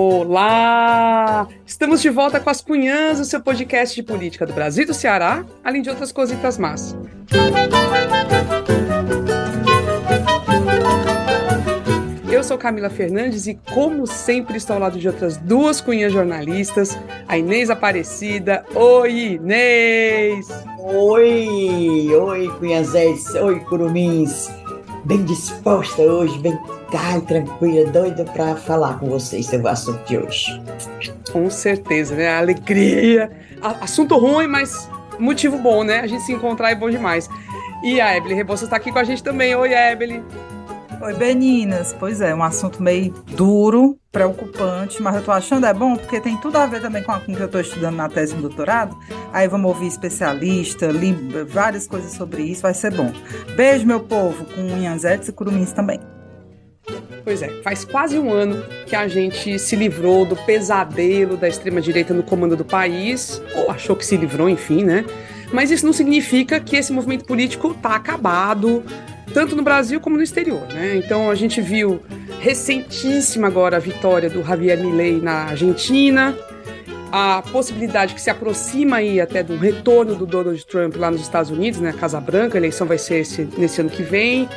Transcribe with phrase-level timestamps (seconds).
[0.00, 1.48] Olá!
[1.66, 4.94] Estamos de volta com as Cunhãs, o seu podcast de política do Brasil e do
[4.94, 6.96] Ceará, além de outras cositas más.
[12.30, 16.96] Eu sou Camila Fernandes e, como sempre, estou ao lado de outras duas cunhas jornalistas,
[17.26, 18.64] a Inês Aparecida.
[18.76, 20.46] Oi, Inês!
[20.78, 24.48] Oi, oi, cunhazetes, oi, curumins.
[25.04, 26.58] Bem disposta hoje, bem
[26.90, 30.62] calma, tranquila, doida para falar com vocês sobre o assunto de hoje.
[31.32, 32.28] Com certeza, né?
[32.28, 33.30] Alegria.
[33.80, 36.00] Assunto ruim, mas motivo bom, né?
[36.00, 37.28] A gente se encontrar é bom demais.
[37.82, 39.54] E a Evelyn Rebouças está aqui com a gente também.
[39.54, 40.22] Oi, Evelyn.
[41.00, 41.94] Oi, meninas.
[41.96, 46.36] Pois é, um assunto meio duro, preocupante, mas eu tô achando é bom porque tem
[46.38, 48.98] tudo a ver também com o que eu tô estudando na tese do doutorado.
[49.32, 51.12] Aí vamos ouvir especialista, li,
[51.48, 53.12] várias coisas sobre isso, vai ser bom.
[53.54, 56.00] Beijo, meu povo, com unhanzetes e curumins também.
[57.22, 62.12] Pois é, faz quase um ano que a gente se livrou do pesadelo da extrema-direita
[62.12, 65.04] no comando do país, ou achou que se livrou, enfim, né?
[65.52, 68.82] Mas isso não significa que esse movimento político está acabado,
[69.32, 70.96] tanto no Brasil como no exterior, né?
[70.96, 72.00] Então a gente viu
[72.40, 76.36] recentíssima agora a vitória do Javier Milei na Argentina,
[77.10, 81.50] a possibilidade que se aproxima aí até do retorno do Donald Trump lá nos Estados
[81.50, 81.94] Unidos, né?
[81.98, 84.48] Casa Branca, a eleição vai ser esse, nesse ano que vem.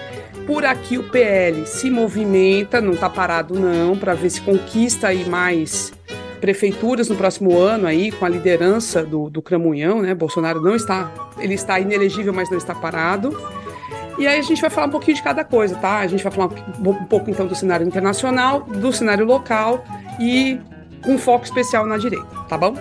[0.45, 5.29] Por aqui o PL se movimenta, não está parado não, para ver se conquista aí
[5.29, 5.93] mais
[6.41, 10.15] prefeituras no próximo ano aí com a liderança do, do Cramunhão, né?
[10.15, 13.37] Bolsonaro não está, ele está inelegível, mas não está parado.
[14.17, 15.99] E aí a gente vai falar um pouquinho de cada coisa, tá?
[15.99, 19.83] A gente vai falar um, pouco então do cenário internacional, do cenário local
[20.19, 20.59] e
[21.07, 22.75] um foco especial na direita, tá bom?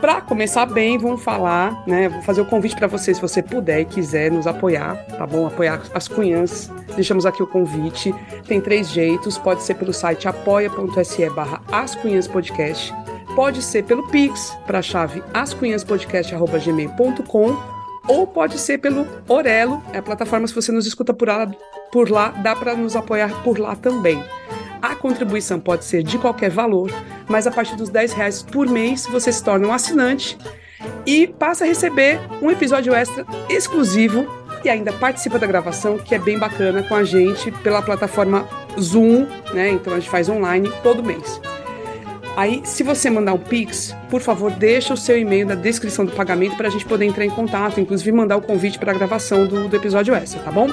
[0.00, 2.08] Para começar bem, vamos falar, né?
[2.08, 5.44] Vou fazer o convite para você, se você puder e quiser nos apoiar, tá bom?
[5.46, 6.70] Apoiar as cunhãs.
[6.94, 8.14] Deixamos aqui o convite.
[8.46, 12.94] Tem três jeitos: pode ser pelo site apoia.se barra ascunhaspodcast,
[13.34, 17.78] pode ser pelo Pix, para a chave ascunhaspodcast.gmail.com
[18.08, 21.46] ou pode ser pelo Orelo, é a plataforma, se você nos escuta por lá,
[21.92, 24.22] por lá dá para nos apoiar por lá também.
[24.80, 26.90] A contribuição pode ser de qualquer valor,
[27.28, 30.38] mas a partir dos 10 reais por mês você se torna um assinante
[31.04, 34.26] e passa a receber um episódio extra exclusivo
[34.64, 39.26] e ainda participa da gravação, que é bem bacana com a gente pela plataforma Zoom,
[39.52, 39.70] né?
[39.70, 41.40] Então a gente faz online todo mês.
[42.36, 46.12] Aí, se você mandar um Pix, por favor, deixa o seu e-mail na descrição do
[46.12, 49.44] pagamento para a gente poder entrar em contato, inclusive mandar o convite para a gravação
[49.44, 50.68] do, do episódio extra, tá bom?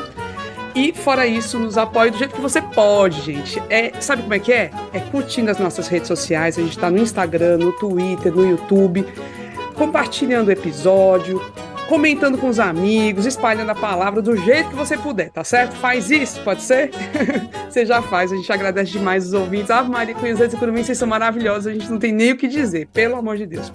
[0.75, 3.63] E fora isso, nos apoie do jeito que você pode, gente.
[3.69, 4.69] É, sabe como é que é?
[4.91, 6.59] É curtindo as nossas redes sociais.
[6.59, 9.05] A gente está no Instagram, no Twitter, no YouTube,
[9.73, 11.41] compartilhando o episódio,
[11.87, 15.75] comentando com os amigos, espalhando a palavra do jeito que você puder, tá certo?
[15.77, 16.91] Faz isso, pode ser?
[17.69, 19.71] você já faz, a gente agradece demais os ouvintes.
[19.71, 22.49] Ah, Maria Cunha e Curumim, vocês são maravilhosos, a gente não tem nem o que
[22.49, 23.71] dizer, pelo amor de Deus.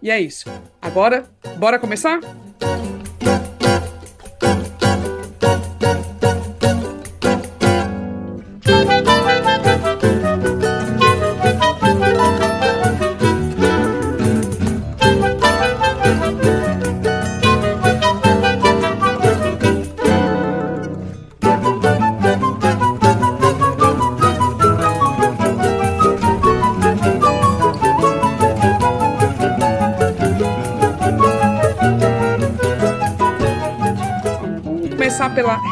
[0.00, 0.48] E é isso.
[0.80, 1.24] Agora,
[1.58, 2.20] bora começar?
[2.58, 2.97] pela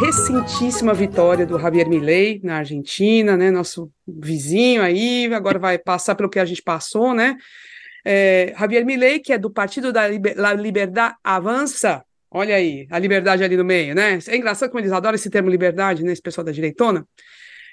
[0.00, 3.50] recentíssima vitória do Javier Milei na Argentina, né?
[3.50, 7.36] Nosso vizinho aí, agora vai passar pelo que a gente passou, né?
[8.04, 13.42] É, Javier Milei, que é do Partido da Liber Liberdade Avança, olha aí, a liberdade
[13.42, 14.18] ali no meio, né?
[14.28, 16.12] É engraçado como eles adoram esse termo liberdade, né?
[16.12, 17.06] Esse pessoal da direitona.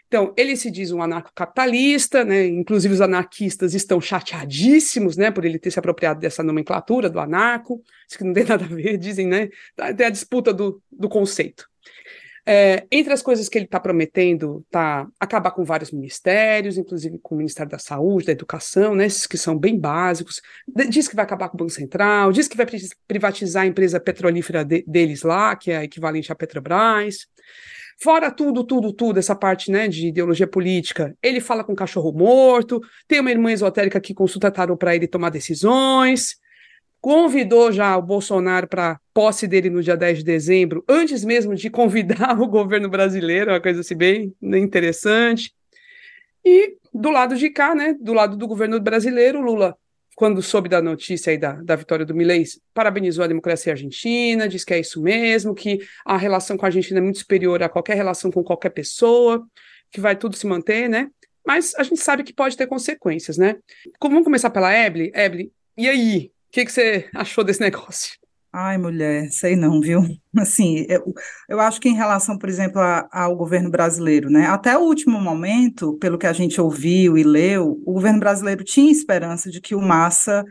[0.08, 2.46] Então, ele se diz um anarcocapitalista, né?
[2.46, 7.82] Inclusive os anarquistas estão chateadíssimos, né, por ele ter se apropriado dessa nomenclatura do anarco,
[8.08, 9.50] isso que não tem nada a ver, dizem, né?
[9.98, 11.68] Tem a disputa do, do conceito.
[12.46, 17.36] É, entre as coisas que ele está prometendo, tá acabar com vários ministérios, inclusive com
[17.36, 20.42] o Ministério da Saúde, da Educação, né, esses que são bem básicos.
[20.90, 22.68] Diz que vai acabar com o Banco Central, diz que vai
[23.08, 27.28] privatizar a empresa petrolífera de, deles lá, que é equivalente à Petrobras.
[28.02, 32.82] Fora tudo, tudo, tudo, essa parte né, de ideologia política, ele fala com cachorro morto,
[33.08, 36.42] tem uma irmã esotérica que consulta tarô para ele tomar decisões
[37.04, 41.70] convidou já o Bolsonaro para posse dele no dia 10 de dezembro, antes mesmo de
[41.70, 45.54] convidar o governo brasileiro, uma coisa assim bem interessante.
[46.46, 49.76] E do lado de cá, né, do lado do governo brasileiro, Lula,
[50.16, 52.44] quando soube da notícia aí da, da vitória do Milei,
[52.74, 57.00] parabenizou a democracia argentina, disse que é isso mesmo, que a relação com a Argentina
[57.00, 59.46] é muito superior a qualquer relação com qualquer pessoa,
[59.92, 61.10] que vai tudo se manter, né?
[61.46, 63.58] mas a gente sabe que pode ter consequências, né?
[64.02, 65.12] Vamos começar pela Ebele.
[65.14, 66.32] Ebele, e aí?
[66.48, 68.18] O que, que você achou desse negócio?
[68.56, 70.02] Ai, mulher, sei não, viu?
[70.38, 71.12] Assim, eu,
[71.50, 74.46] eu acho que em relação, por exemplo, a, ao governo brasileiro, né?
[74.46, 78.92] Até o último momento, pelo que a gente ouviu e leu, o governo brasileiro tinha
[78.92, 80.46] esperança de que o Massa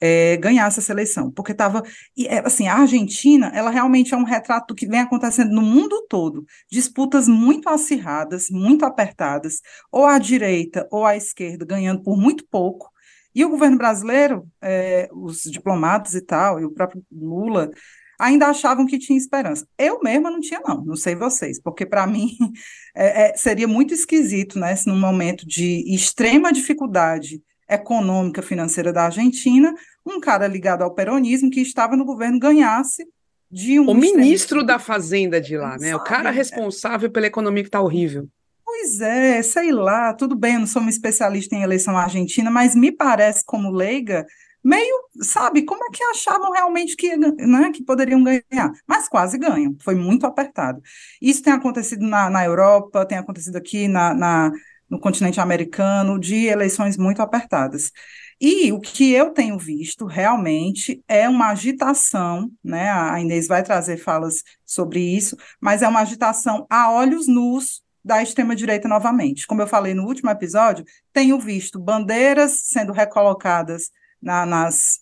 [0.00, 1.82] é, ganhasse essa eleição, porque estava,
[2.18, 6.06] é, assim, a Argentina, ela realmente é um retrato do que vem acontecendo no mundo
[6.08, 9.60] todo, disputas muito acirradas, muito apertadas,
[9.90, 12.93] ou à direita ou à esquerda ganhando por muito pouco,
[13.34, 17.70] e o governo brasileiro, é, os diplomatas e tal, e o próprio Lula,
[18.18, 19.66] ainda achavam que tinha esperança.
[19.78, 22.30] Eu mesma não tinha, não, não sei vocês, porque para mim
[22.94, 29.04] é, é, seria muito esquisito, né, se num momento de extrema dificuldade econômica, financeira da
[29.06, 29.74] Argentina,
[30.06, 33.06] um cara ligado ao peronismo que estava no governo ganhasse
[33.50, 33.88] de um.
[33.88, 35.96] O ministro da Fazenda de lá, né?
[35.96, 38.28] O cara responsável pela economia que está horrível.
[38.76, 42.74] Pois é, sei lá, tudo bem, eu não sou uma especialista em eleição argentina, mas
[42.74, 44.26] me parece, como leiga,
[44.64, 44.92] meio,
[45.22, 48.72] sabe, como é que achavam realmente que, né, que poderiam ganhar?
[48.86, 50.82] Mas quase ganham, foi muito apertado.
[51.22, 54.52] Isso tem acontecido na, na Europa, tem acontecido aqui na, na,
[54.90, 57.92] no continente americano, de eleições muito apertadas.
[58.40, 62.90] E o que eu tenho visto realmente é uma agitação, né?
[62.90, 68.22] A Inês vai trazer falas sobre isso, mas é uma agitação a olhos nus da
[68.22, 69.46] extrema-direita novamente.
[69.46, 73.90] Como eu falei no último episódio, tenho visto bandeiras sendo recolocadas
[74.20, 75.00] na, nas,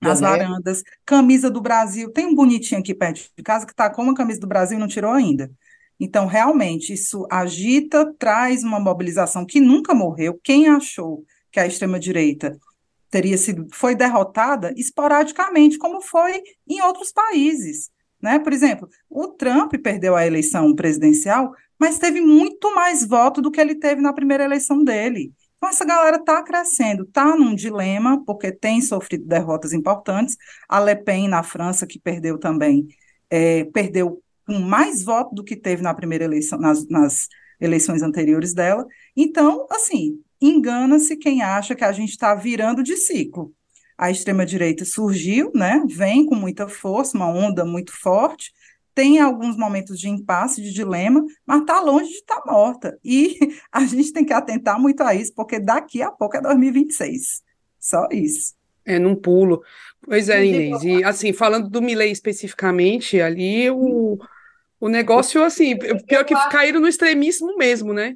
[0.00, 2.12] nas varandas, camisa do Brasil.
[2.12, 4.80] Tem um bonitinho aqui perto de casa que está com uma camisa do Brasil e
[4.80, 5.50] não tirou ainda.
[5.98, 10.38] Então, realmente, isso agita, traz uma mobilização que nunca morreu.
[10.42, 12.58] Quem achou que a extrema-direita
[13.08, 17.90] teria sido, foi derrotada esporadicamente, como foi em outros países.
[18.20, 18.38] Né?
[18.40, 23.60] Por exemplo, o Trump perdeu a eleição presidencial mas teve muito mais voto do que
[23.60, 25.32] ele teve na primeira eleição dele.
[25.56, 30.36] Então, essa galera está crescendo, está num dilema, porque tem sofrido derrotas importantes.
[30.68, 32.86] A Le Pen, na França, que perdeu também,
[33.30, 37.28] é, perdeu com mais voto do que teve na primeira eleição, nas, nas
[37.60, 38.86] eleições anteriores dela.
[39.16, 43.52] Então, assim, engana-se quem acha que a gente está virando de ciclo.
[43.96, 48.52] A extrema-direita surgiu, né, vem com muita força, uma onda muito forte,
[48.94, 52.98] tem alguns momentos de impasse, de dilema, mas está longe de estar tá morta.
[53.04, 53.38] E
[53.72, 57.42] a gente tem que atentar muito a isso, porque daqui a pouco é 2026.
[57.78, 58.54] Só isso.
[58.86, 59.62] É, num pulo.
[60.02, 60.82] Pois é, Inês.
[60.84, 64.18] E assim, falando do Milley especificamente, ali o,
[64.78, 65.76] o negócio, assim,
[66.06, 68.14] pior que caíram no extremismo mesmo, né?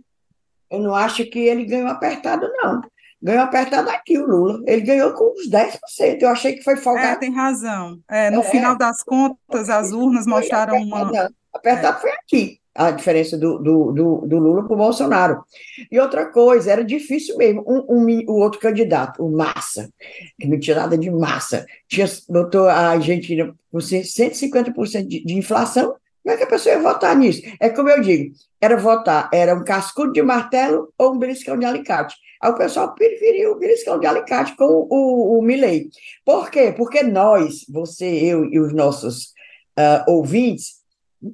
[0.70, 2.82] Eu não acho que ele ganhou apertado, não.
[3.20, 4.62] Ganhou apertado aqui o Lula.
[4.66, 6.22] Ele ganhou com uns 10%.
[6.22, 7.08] Eu achei que foi folgado.
[7.08, 7.98] É, tem razão.
[8.08, 11.30] É, no é, final das contas, as urnas mostraram apertado, uma.
[11.52, 12.00] Apertado é.
[12.00, 15.42] foi aqui, a diferença do, do, do, do Lula para o Bolsonaro.
[15.90, 17.64] E outra coisa, era difícil mesmo.
[17.66, 19.90] Um, um, o outro candidato, o Massa,
[20.38, 25.96] que não tinha nada de massa, tinha, botou a Argentina com 150% de, de inflação.
[26.22, 27.42] Como é que a pessoa ia votar nisso?
[27.58, 31.64] É como eu digo, era votar, era um cascudo de martelo ou um beliscão de
[31.64, 32.14] alicate.
[32.40, 35.90] Aí o pessoal preferiu o beliscão de alicate com o, o, o Milley.
[36.24, 36.72] Por quê?
[36.76, 39.34] Porque nós, você, eu e os nossos
[39.78, 40.78] uh, ouvintes,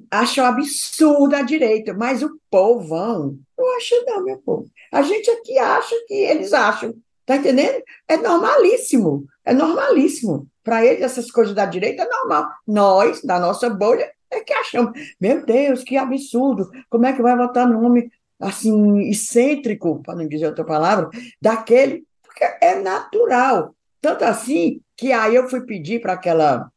[0.09, 4.69] acham absurdo a direita, mas o povão não acha não, meu povo.
[4.91, 6.93] A gente aqui acha que eles acham,
[7.25, 7.83] tá entendendo?
[8.07, 10.47] É normalíssimo, é normalíssimo.
[10.63, 12.47] Para eles, essas coisas da direita é normal.
[12.65, 17.37] Nós, da nossa bolha, é que achamos, meu Deus, que absurdo, como é que vai
[17.37, 21.09] votar no nome assim, excêntrico, para não dizer outra palavra,
[21.41, 23.75] daquele, porque é natural.
[24.01, 26.69] Tanto assim que aí eu fui pedir para aquela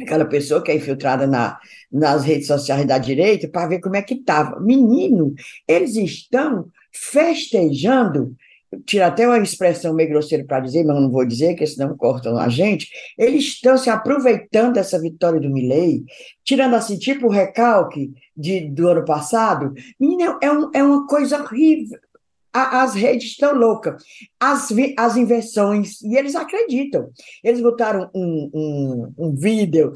[0.00, 1.58] aquela pessoa que é infiltrada na,
[1.90, 4.60] nas redes sociais da direita para ver como é que estava.
[4.60, 5.34] Menino,
[5.66, 8.36] eles estão festejando
[8.84, 11.96] tira até uma expressão meio grosseira para dizer, mas eu não vou dizer, porque senão
[11.96, 16.04] cortam a gente, eles estão se aproveitando dessa vitória do Milley,
[16.44, 19.74] tirando assim, tipo o recalque de, do ano passado.
[19.98, 21.98] Menina, é, um, é uma coisa horrível.
[22.52, 24.02] As redes estão loucas,
[24.40, 27.10] as, as inversões, e eles acreditam.
[27.44, 29.92] Eles botaram um, um, um vídeo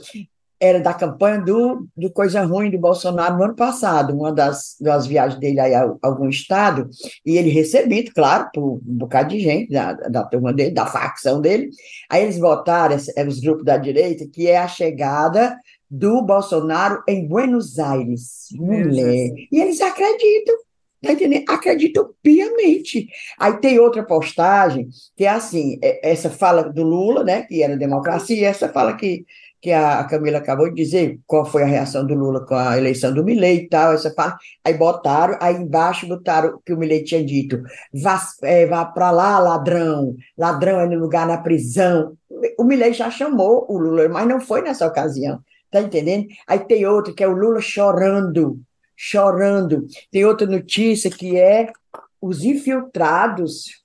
[0.63, 5.09] era da campanha do, do Coisa Ruim do Bolsonaro no ano passado, uma das, das
[5.09, 6.89] viagens dele a, algum estado,
[7.27, 11.41] e ele recebido, claro, por um bocado de gente da, da turma dele, da facção
[11.41, 11.69] dele.
[12.09, 15.59] Aí eles votaram, esse, os grupos da direita, que é a chegada
[15.93, 18.49] do Bolsonaro em Buenos Aires.
[18.53, 19.35] Mulher.
[19.53, 20.57] E eles acreditam.
[21.03, 21.45] Tá entendendo?
[21.49, 23.09] Acreditam piamente.
[23.39, 27.77] Aí tem outra postagem, que é assim: é, essa fala do Lula, né, que era
[27.77, 29.27] democracia, essa fala que
[29.63, 33.15] que a Camila acabou de dizer, qual foi a reação do Lula com a eleição
[33.15, 34.59] do Milei e tal, essa parte.
[34.65, 37.63] Aí botaram, aí embaixo botaram que o Milei tinha dito:
[37.95, 42.17] vá, é, vá para lá, ladrão, ladrão é no lugar na prisão.
[42.59, 45.39] O Milei já chamou o Lula, mas não foi nessa ocasião,
[45.73, 46.29] tá entendendo?
[46.47, 48.61] Aí tem outro que é o Lula chorando,
[48.95, 49.87] chorando.
[50.11, 51.73] Tem outra notícia que é
[52.21, 53.83] os infiltrados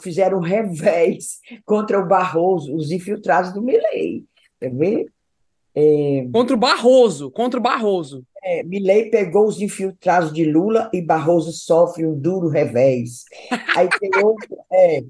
[0.00, 3.64] fizeram um revés contra o Barroso, os infiltrados do.
[3.64, 5.06] Quer ver?
[5.74, 8.24] É, contra o Barroso, contra o Barroso.
[8.42, 13.24] É, Milley pegou os infiltrados de Lula e Barroso sofre um duro revés.
[13.76, 15.02] Aí tem outro, é,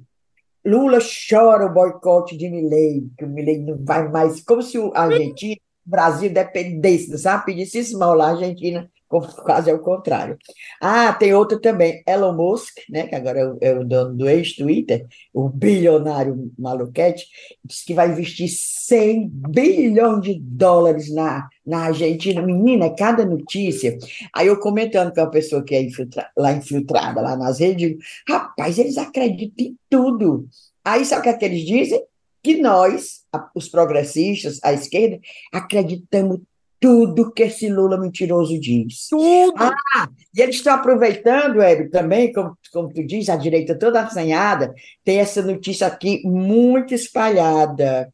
[0.65, 5.05] Lula chora o boicote de Milley, que o Milley não vai mais, como se a
[5.05, 5.57] Argentina,
[5.89, 7.47] Brasil dependesse, sabe?
[7.47, 10.37] Pedisse mal lá, a Argentina quase é o contrário.
[10.81, 15.07] Ah, tem outro também, Elon Musk, né, que agora é o, é dono do ex-Twitter,
[15.33, 17.27] o bilionário maluquete,
[17.65, 22.43] disse que vai investir 100 bilhões de dólares na, na Argentina.
[22.43, 23.97] Menina, é cada notícia.
[24.35, 28.01] Aí eu comentando com uma pessoa que é infiltra, lá infiltrada, lá nas redes, digo,
[28.29, 30.47] rapaz, eles acreditam em tudo.
[30.85, 32.03] Aí sabe o que, é que eles dizem?
[32.43, 35.19] Que nós, os progressistas, a esquerda,
[35.53, 36.41] acreditamos
[36.81, 39.09] tudo que esse Lula mentiroso diz.
[39.09, 39.55] Tudo!
[39.57, 44.73] Ah, e eles estão aproveitando, Hebe, também, como, como tu diz, a direita toda assanhada,
[45.05, 48.13] tem essa notícia aqui muito espalhada.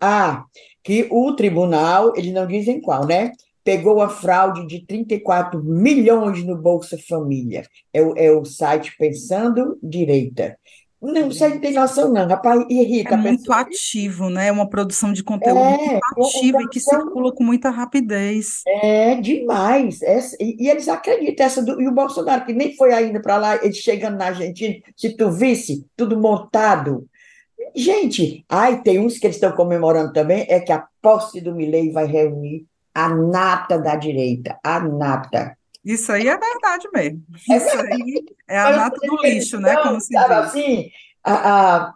[0.00, 0.44] Ah,
[0.82, 3.32] que o tribunal, eles não dizem qual, né?
[3.64, 7.66] Pegou a fraude de 34 milhões no Bolsa Família.
[7.92, 10.58] É o, é o site Pensando Direita.
[11.00, 13.14] Não, não tem noção, não, rapaz, irrita.
[13.14, 14.48] É muito ativo, né?
[14.48, 18.62] É uma produção de conteúdo é, muito ativa e que circula com muita rapidez.
[18.66, 20.02] É demais.
[20.02, 23.36] Essa, e, e, eles acreditam, essa do, e o Bolsonaro, que nem foi ainda para
[23.36, 27.06] lá, ele chegando na Argentina, se tu visse, tudo montado.
[27.76, 31.92] Gente, ai, tem uns que eles estão comemorando também, é que a posse do Milei
[31.92, 35.57] vai reunir a nata da direita, a nata.
[35.88, 37.24] Isso aí é verdade mesmo.
[37.50, 39.74] É Isso aí é a nata do lixo, né?
[39.76, 40.30] Como se diz.
[40.30, 40.90] assim,
[41.24, 41.94] a, a,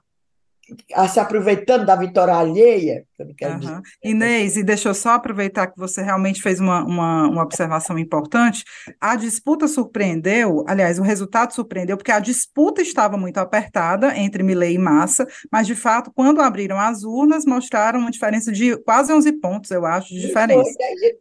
[0.95, 3.05] a se aproveitando da vitória alheia.
[3.21, 3.83] Uhum.
[4.03, 8.65] Inês, e deixa eu só aproveitar que você realmente fez uma, uma, uma, observação importante.
[9.01, 14.75] A disputa surpreendeu, aliás, o resultado surpreendeu, porque a disputa estava muito apertada entre Milley
[14.75, 19.33] e Massa, mas de fato, quando abriram as urnas, mostraram uma diferença de quase 11
[19.35, 20.71] pontos, eu acho, de diferença.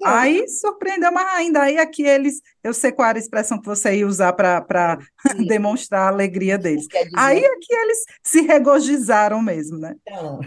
[0.03, 3.95] Aí surpreendeu, mas ainda aí aqui eles, eu sei qual era a expressão que você
[3.97, 4.99] ia usar para
[5.47, 6.87] demonstrar a alegria deles.
[7.15, 9.95] Aí aqui eles se regozijaram mesmo, né?
[10.07, 10.39] Não.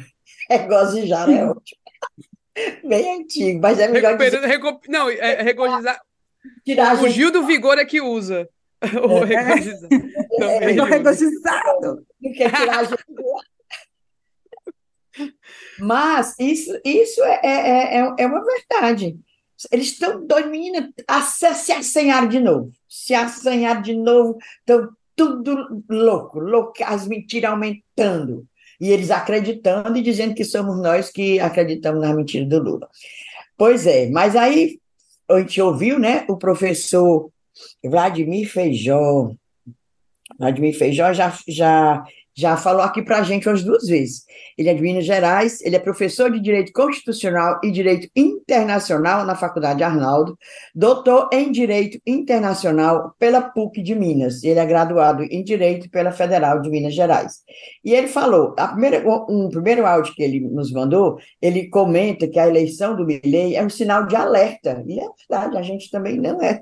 [0.48, 1.80] Regozijar é ótimo.
[2.84, 4.40] Bem antigo, mas é melhor dizer...
[4.40, 4.88] Recop...
[4.88, 6.00] Não, é, é regozijar.
[6.64, 8.48] Tirar o Gil do Vigor é que usa.
[9.02, 9.24] O é.
[9.24, 9.88] regozizado.
[10.40, 10.72] É, é.
[10.74, 10.86] Não
[12.32, 13.04] quer tirar a gente
[15.78, 19.18] Mas isso, isso é, é, é, é uma verdade.
[19.70, 22.72] Eles estão dois meninas a se assanhar de novo.
[22.88, 28.46] Se assanhar de novo, estão tudo louco, louco, as mentiras aumentando
[28.80, 32.88] e eles acreditando e dizendo que somos nós que acreditamos na mentira do Lula.
[33.56, 34.78] Pois é, mas aí
[35.30, 37.30] a gente ouviu, né, o professor
[37.82, 39.32] Vladimir Feijó.
[40.38, 42.04] Vladimir Feijó já, já
[42.36, 44.24] já falou aqui para a gente umas duas vezes.
[44.58, 49.36] Ele é de Minas Gerais, ele é professor de Direito Constitucional e Direito Internacional na
[49.36, 50.36] Faculdade Arnaldo,
[50.74, 56.60] doutor em Direito Internacional pela PUC de Minas, ele é graduado em Direito pela Federal
[56.60, 57.38] de Minas Gerais.
[57.84, 62.38] E ele falou, a primeira, um primeiro áudio que ele nos mandou, ele comenta que
[62.38, 66.18] a eleição do Milley é um sinal de alerta, e é verdade, a gente também
[66.20, 66.60] não é,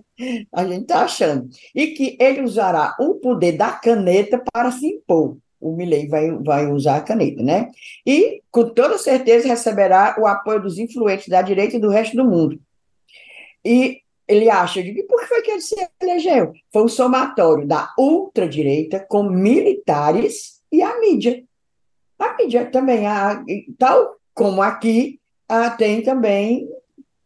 [0.53, 5.39] a gente está achando, e que ele usará o poder da caneta para se impor
[5.63, 7.71] o Milley vai, vai usar a caneta, né?
[8.05, 12.25] E, com toda certeza, receberá o apoio dos influentes da direita e do resto do
[12.25, 12.61] mundo.
[13.65, 16.53] E ele acha de que por que foi que ele se elegeu?
[16.73, 21.45] Foi um somatório da ultradireita com militares e a mídia.
[22.19, 23.43] A mídia também, a,
[23.79, 26.69] tal como aqui, a, tem também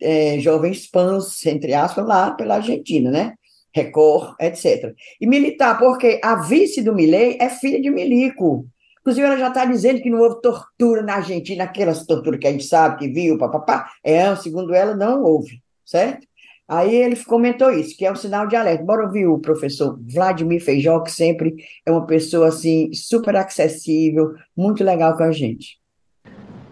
[0.01, 3.35] é, jovens pãs, entre aspas, lá pela Argentina, né?
[3.77, 4.95] Record, etc.
[5.21, 8.67] E militar, porque a vice do Milei é filha de Milico.
[9.01, 12.51] Inclusive, ela já está dizendo que não houve tortura na Argentina, aquelas torturas que a
[12.51, 13.89] gente sabe, que viu, papapá.
[14.03, 16.27] É, segundo ela, não houve, certo?
[16.67, 18.83] Aí ele comentou isso, que é um sinal de alerta.
[18.83, 21.55] Bora ouvir o professor Vladimir Feijó, que sempre
[21.85, 25.79] é uma pessoa assim super acessível, muito legal com a gente.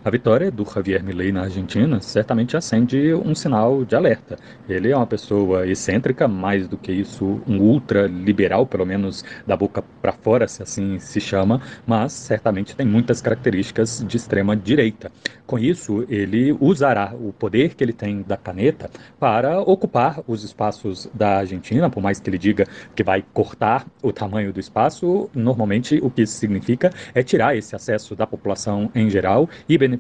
[0.05, 4.37] A vitória do Javier Milei na Argentina certamente acende um sinal de alerta.
[4.69, 9.83] Ele é uma pessoa excêntrica, mais do que isso, um ultraliberal, pelo menos da boca
[10.03, 15.11] para fora, se assim se chama, mas certamente tem muitas características de extrema direita.
[15.47, 21.09] Com isso, ele usará o poder que ele tem da caneta para ocupar os espaços
[21.15, 25.99] da Argentina, por mais que ele diga que vai cortar o tamanho do espaço, normalmente
[26.03, 29.94] o que isso significa é tirar esse acesso da população em geral e beneficiar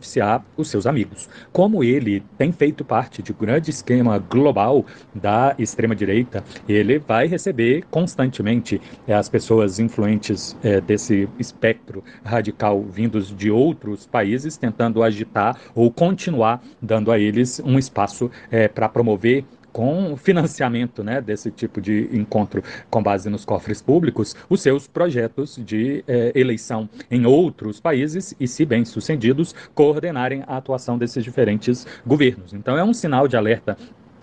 [0.57, 1.29] os seus amigos.
[1.53, 4.85] Como ele tem feito parte de um grande esquema global
[5.15, 13.35] da extrema-direita, ele vai receber constantemente eh, as pessoas influentes eh, desse espectro radical vindos
[13.35, 19.45] de outros países, tentando agitar ou continuar dando a eles um espaço eh, para promover
[19.75, 25.61] com financiamento né, desse tipo de encontro com base nos cofres públicos, os seus projetos
[25.63, 31.85] de eh, eleição em outros países e, se bem sucedidos, coordenarem a atuação desses diferentes
[32.07, 32.55] governos.
[32.55, 33.77] Então, é um sinal de alerta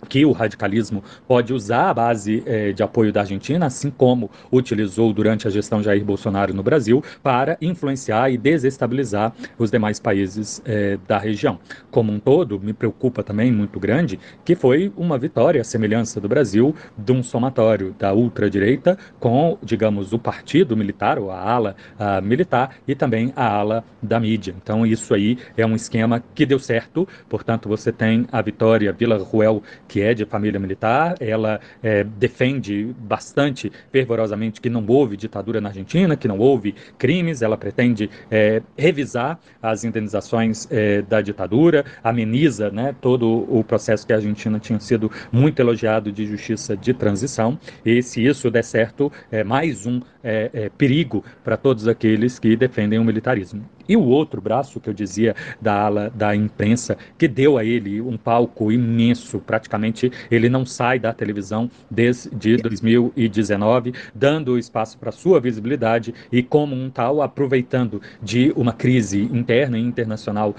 [0.07, 5.13] que o radicalismo pode usar a base eh, de apoio da Argentina, assim como utilizou
[5.13, 10.97] durante a gestão Jair Bolsonaro no Brasil, para influenciar e desestabilizar os demais países eh,
[11.07, 11.59] da região.
[11.89, 16.27] Como um todo, me preocupa também muito grande que foi uma vitória, à semelhança do
[16.27, 22.21] Brasil, de um somatório da ultradireita com, digamos, o partido militar, ou a ala a
[22.21, 24.55] militar, e também a ala da mídia.
[24.61, 29.17] Então, isso aí é um esquema que deu certo, portanto, você tem a vitória Vila
[29.17, 35.59] Ruel que é de família militar, ela é, defende bastante fervorosamente que não houve ditadura
[35.59, 41.83] na Argentina, que não houve crimes, ela pretende é, revisar as indenizações é, da ditadura,
[42.01, 46.93] ameniza né, todo o processo que a Argentina tinha sido muito elogiado de justiça de
[46.93, 52.39] transição, e se isso der certo, é mais um é, é, perigo para todos aqueles
[52.39, 53.65] que defendem o militarismo.
[53.87, 57.99] E o outro braço que eu dizia da ala da imprensa, que deu a ele
[57.99, 59.80] um palco imenso, praticamente
[60.29, 66.89] ele não sai da televisão desde 2019, dando espaço para sua visibilidade e, como um
[66.89, 70.55] tal, aproveitando de uma crise interna e internacional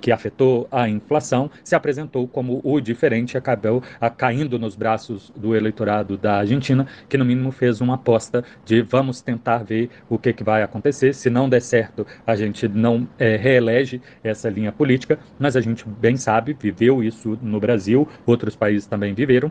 [0.00, 3.82] que afetou a inflação, se apresentou como o diferente e acabou
[4.16, 9.20] caindo nos braços do eleitorado da Argentina, que no mínimo fez uma aposta de vamos
[9.20, 11.14] tentar ver o que, que vai acontecer.
[11.14, 15.86] Se não der certo, a gente não é, reelege essa linha política, mas a gente
[15.86, 19.50] bem sabe, viveu isso no Brasil, outros países também viveram,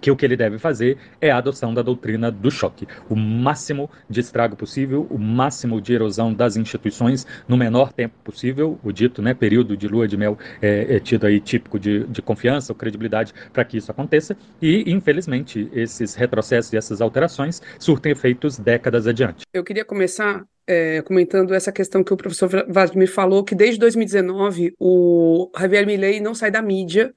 [0.00, 2.86] que o que ele deve fazer é a adoção da doutrina do choque.
[3.08, 8.78] O máximo de estrago possível, o máximo de erosão das instituições no menor tempo possível,
[8.82, 12.22] o dito né, período de lua de mel é, é tido aí típico de, de
[12.22, 18.12] confiança ou credibilidade para que isso aconteça, e infelizmente esses retrocessos e essas alterações surtem
[18.12, 19.44] efeitos décadas adiante.
[19.52, 24.74] Eu queria começar é, comentando essa questão que o professor Vladimir falou, que desde 2019
[24.78, 27.12] o Javier Milei não sai da mídia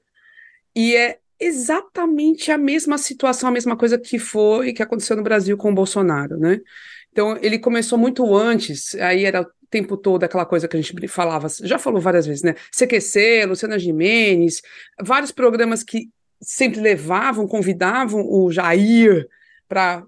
[0.74, 5.56] e é exatamente a mesma situação, a mesma coisa que foi que aconteceu no Brasil
[5.56, 6.60] com o Bolsonaro, né?
[7.12, 11.08] Então ele começou muito antes, aí era o tempo todo aquela coisa que a gente
[11.08, 12.54] falava, já falou várias vezes, né?
[12.72, 14.60] CQC, Luciana Gimenez,
[15.00, 16.08] vários programas que
[16.40, 19.26] sempre levavam, convidavam o Jair
[19.68, 20.04] para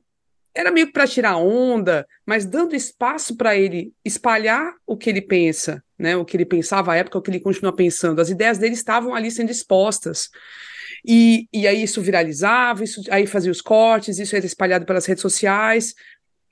[0.56, 5.20] era meio que para tirar onda, mas dando espaço para ele espalhar o que ele
[5.20, 6.16] pensa, né?
[6.16, 8.20] O que ele pensava à época, o que ele continua pensando.
[8.20, 10.30] As ideias dele estavam ali sendo expostas.
[11.04, 15.22] E, e aí isso viralizava, isso aí fazia os cortes, isso era espalhado pelas redes
[15.22, 15.94] sociais.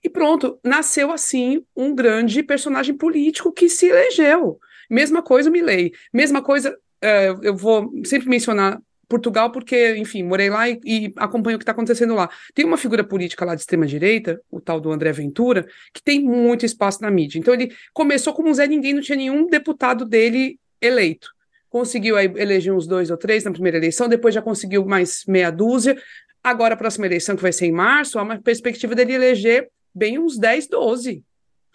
[0.02, 4.58] E pronto, nasceu assim um grande personagem político que se elegeu.
[4.90, 10.68] Mesma coisa Milley, mesma coisa, uh, eu vou sempre mencionar Portugal, porque, enfim, morei lá
[10.68, 12.28] e, e acompanho o que está acontecendo lá.
[12.54, 16.66] Tem uma figura política lá de extrema-direita, o tal do André Ventura, que tem muito
[16.66, 17.38] espaço na mídia.
[17.38, 21.33] Então, ele começou como um Zé Ninguém, não tinha nenhum deputado dele eleito.
[21.74, 25.50] Conseguiu aí eleger uns dois ou três na primeira eleição, depois já conseguiu mais meia
[25.50, 26.00] dúzia.
[26.40, 30.16] Agora, a próxima eleição, que vai ser em março, há uma perspectiva dele eleger bem
[30.16, 31.24] uns 10, 12.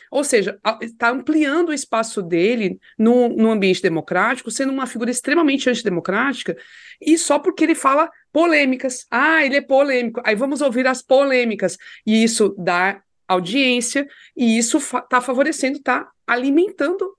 [0.10, 5.70] Ou seja, está ampliando o espaço dele no, no ambiente democrático, sendo uma figura extremamente
[5.70, 6.56] antidemocrática,
[7.02, 9.06] e só porque ele fala polêmicas.
[9.12, 10.22] Ah, ele é polêmico.
[10.24, 11.78] Aí vamos ouvir as polêmicas.
[12.08, 17.14] E isso dá audiência, e isso está favorecendo, está alimentando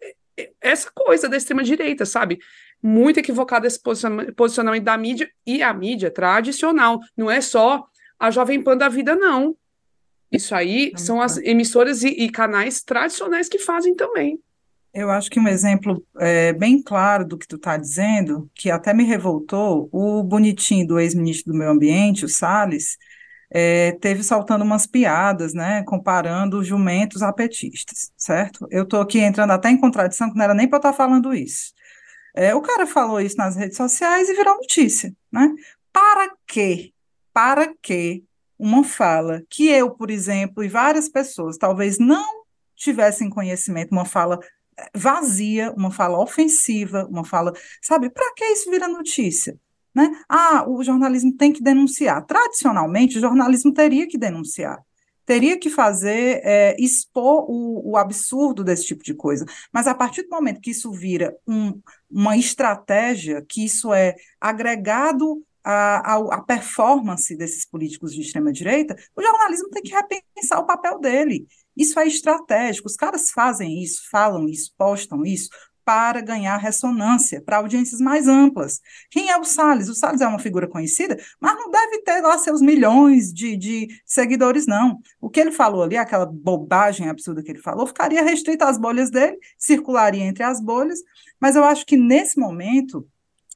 [0.61, 2.39] essa coisa da extrema-direita, sabe?
[2.83, 3.79] Muito equivocado esse
[4.37, 7.01] posicionamento da mídia, e a mídia tradicional.
[7.17, 7.85] Não é só
[8.19, 9.57] a Jovem Pan da vida, não.
[10.31, 14.39] Isso aí são as emissoras e, e, canais tradicionais que fazem também.
[14.95, 18.93] Eu acho que um exemplo é, bem claro do que tu está dizendo, que até
[18.93, 22.97] me revoltou, o bonitinho do ex-ministro do Meio Ambiente, o Salles,
[23.53, 28.67] é, teve saltando umas piadas, né, comparando jumentos a petistas, certo?
[28.71, 30.97] Eu estou aqui entrando até em contradição, que não era nem para eu estar tá
[30.97, 31.73] falando isso.
[32.35, 35.53] É, o cara falou isso nas redes sociais e virou notícia, né?
[35.93, 36.93] Para quê?
[37.33, 38.25] Para que
[38.59, 42.45] uma fala que eu, por exemplo, e várias pessoas talvez não
[42.77, 44.39] tivessem conhecimento, uma fala
[44.79, 49.59] eh, vazia, uma fala ofensiva, uma fala, sabe, para que isso vira notícia?
[49.95, 50.11] Né?
[50.29, 52.25] Ah, o jornalismo tem que denunciar.
[52.25, 54.81] Tradicionalmente, o jornalismo teria que denunciar
[55.31, 59.47] teria que fazer, é, expor o, o, absurdo desse tipo de coisa.
[59.73, 65.41] Mas a partir do momento que isso vira um, uma estratégia, que isso é agregado
[65.63, 71.47] à, à performance desses políticos de extrema-direita, o jornalismo tem que repensar o papel dele.
[71.77, 75.49] Isso é estratégico, os caras fazem isso, falam isso, postam isso,
[75.91, 78.81] para ganhar ressonância, para audiências mais amplas.
[79.11, 79.89] Quem é o Salles?
[79.89, 83.89] O Salles é uma figura conhecida, mas não deve ter lá seus milhões de, de
[84.07, 85.01] seguidores, não.
[85.21, 89.11] O que ele falou ali, aquela bobagem absurda que ele falou, ficaria restrito às bolhas
[89.11, 91.01] dele, circularia entre as bolhas,
[91.41, 93.05] mas eu acho que nesse momento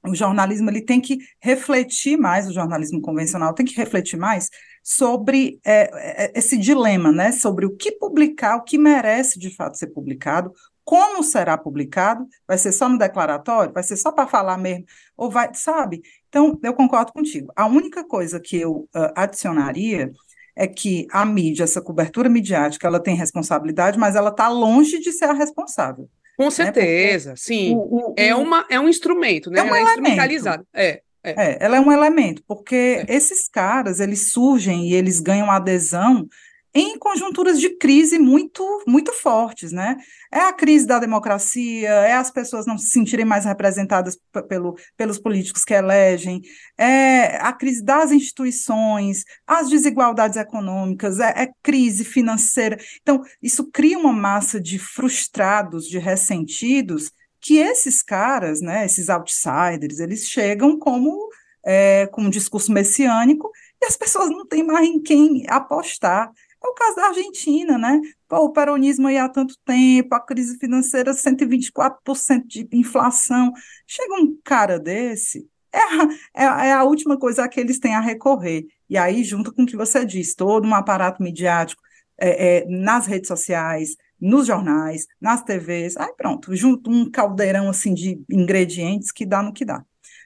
[0.04, 4.50] o jornalismo ele tem que refletir mais, o jornalismo convencional tem que refletir mais
[4.82, 7.30] sobre é esse dilema, né?
[7.30, 10.52] Sobre o que publicar, o que merece de fato ser publicado,
[10.84, 12.26] como será publicado?
[12.46, 13.72] Vai ser só no declaratório?
[13.72, 14.84] Vai ser só para falar mesmo?
[15.16, 16.02] Ou vai, sabe?
[16.28, 17.50] Então, eu concordo contigo.
[17.56, 20.12] A única coisa que eu uh, adicionaria
[20.56, 25.10] é que a mídia, essa cobertura midiática, ela tem responsabilidade, mas ela está longe de
[25.10, 26.08] ser a responsável.
[26.36, 26.50] Com né?
[26.50, 27.36] certeza, né?
[27.36, 27.74] sim.
[27.74, 29.60] O, o, é, uma, é um instrumento, né?
[29.60, 30.66] É um ela é instrumentalizado.
[30.72, 31.52] É, é.
[31.52, 33.06] é, ela é um elemento, porque é.
[33.08, 36.28] esses caras, eles surgem e eles ganham adesão
[36.74, 39.96] em conjunturas de crise muito, muito fortes, né?
[40.32, 45.18] É a crise da democracia, é as pessoas não se sentirem mais representadas pelo, pelos
[45.18, 46.42] políticos que elegem,
[46.76, 52.76] é a crise das instituições, as desigualdades econômicas, é, é crise financeira.
[53.00, 60.00] Então, isso cria uma massa de frustrados, de ressentidos, que esses caras, né, esses outsiders,
[60.00, 61.28] eles chegam como
[61.64, 63.50] é, com um discurso messiânico
[63.82, 66.30] e as pessoas não têm mais em quem apostar.
[66.64, 68.00] É o caso da Argentina, né?
[68.26, 73.52] Pô, o peronismo aí há tanto tempo, a crise financeira, 124% de inflação.
[73.86, 78.00] Chega um cara desse, é a, é, é a última coisa que eles têm a
[78.00, 78.64] recorrer.
[78.88, 81.82] E aí, junto com o que você disse, todo um aparato midiático
[82.18, 87.92] é, é, nas redes sociais, nos jornais, nas TVs, aí pronto, junto um caldeirão assim
[87.92, 89.84] de ingredientes que dá no que dá.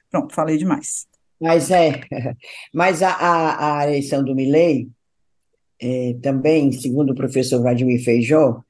[0.09, 1.05] Pronto, falei demais.
[1.41, 1.99] Mas é,
[2.73, 4.89] mas a, a, a eleição do Milley
[5.81, 8.61] é, também, segundo o professor Vladimir Feijó,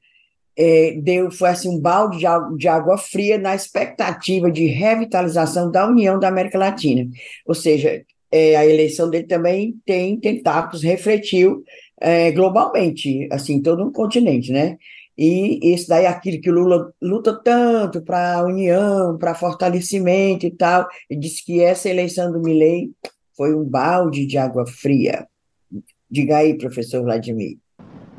[0.56, 5.88] é, deu, foi assim, um balde de, de água fria na expectativa de revitalização da
[5.88, 7.08] União da América Latina.
[7.46, 11.64] Ou seja, é, a eleição dele também tem tentáculos, refletiu
[12.00, 14.76] é, globalmente, assim, todo um continente, né?
[15.16, 20.46] E isso daí é aquilo que o Lula luta tanto para a união, para fortalecimento
[20.46, 22.90] e tal, ele disse que essa eleição do Milley
[23.36, 25.26] foi um balde de água fria.
[26.10, 27.58] Diga aí, professor Vladimir.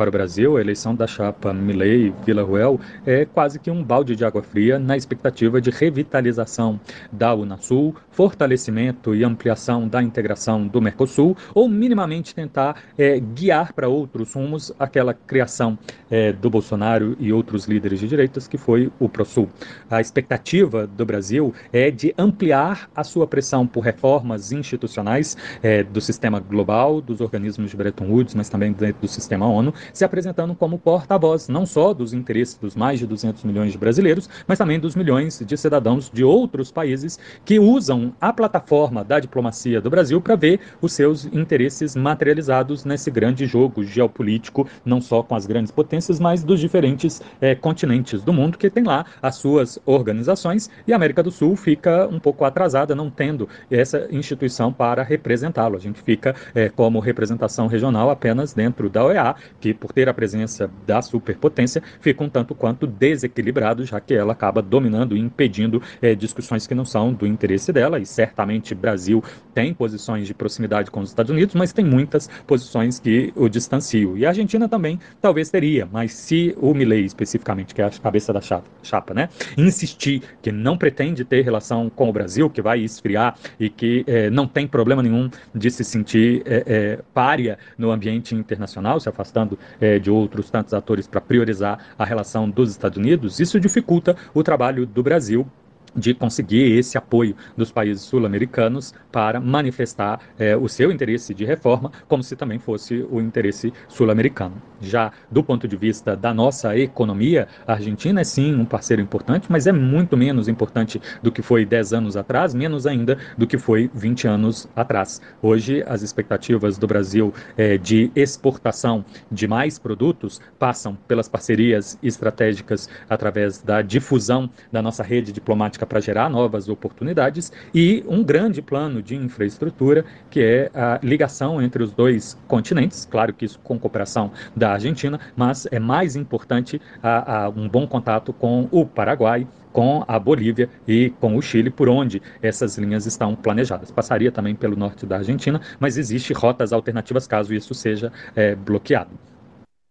[0.01, 4.41] Para o Brasil, a eleição da chapa Milley-Villarruel é quase que um balde de água
[4.41, 6.79] fria na expectativa de revitalização
[7.11, 13.87] da Unasul, fortalecimento e ampliação da integração do Mercosul, ou minimamente tentar é, guiar para
[13.87, 15.77] outros rumos aquela criação
[16.09, 19.49] é, do Bolsonaro e outros líderes de direitas que foi o ProSul.
[19.87, 26.01] A expectativa do Brasil é de ampliar a sua pressão por reformas institucionais é, do
[26.01, 30.55] sistema global, dos organismos de Bretton Woods, mas também dentro do sistema ONU, se apresentando
[30.55, 34.79] como porta-voz não só dos interesses dos mais de 200 milhões de brasileiros, mas também
[34.79, 40.21] dos milhões de cidadãos de outros países que usam a plataforma da diplomacia do Brasil
[40.21, 45.71] para ver os seus interesses materializados nesse grande jogo geopolítico, não só com as grandes
[45.71, 50.93] potências, mas dos diferentes é, continentes do mundo que tem lá as suas organizações e
[50.93, 55.75] a América do Sul fica um pouco atrasada, não tendo essa instituição para representá-lo.
[55.75, 60.13] A gente fica é, como representação regional apenas dentro da OEA, que por ter a
[60.13, 65.81] presença da superpotência, fica um tanto quanto desequilibrado, já que ela acaba dominando e impedindo
[65.99, 69.23] é, discussões que não são do interesse dela, e certamente Brasil
[69.55, 74.15] tem posições de proximidade com os Estados Unidos, mas tem muitas posições que o distanciam.
[74.15, 78.31] E a Argentina também talvez teria, mas se o Milley, especificamente, que é a cabeça
[78.31, 82.81] da chapa, chapa né, insistir que não pretende ter relação com o Brasil, que vai
[82.81, 87.89] esfriar e que é, não tem problema nenhum de se sentir é, é, párea no
[87.89, 92.97] ambiente internacional, se afastando é, de outros tantos atores para priorizar a relação dos Estados
[92.97, 95.47] Unidos, isso dificulta o trabalho do Brasil
[95.95, 101.91] de conseguir esse apoio dos países sul-americanos para manifestar é, o seu interesse de reforma,
[102.07, 104.61] como se também fosse o interesse sul-americano.
[104.79, 109.47] Já do ponto de vista da nossa economia, a Argentina é sim um parceiro importante,
[109.49, 113.57] mas é muito menos importante do que foi 10 anos atrás, menos ainda do que
[113.57, 115.21] foi 20 anos atrás.
[115.41, 122.89] Hoje, as expectativas do Brasil é, de exportação de mais produtos passam pelas parcerias estratégicas
[123.09, 129.01] através da difusão da nossa rede diplomática para gerar novas oportunidades e um grande plano
[129.01, 134.31] de infraestrutura que é a ligação entre os dois continentes, claro que isso com cooperação
[134.55, 140.03] da Argentina, mas é mais importante a, a um bom contato com o Paraguai, com
[140.07, 143.91] a Bolívia e com o Chile, por onde essas linhas estão planejadas.
[143.91, 149.30] Passaria também pelo norte da Argentina, mas existe rotas alternativas caso isso seja é, bloqueado.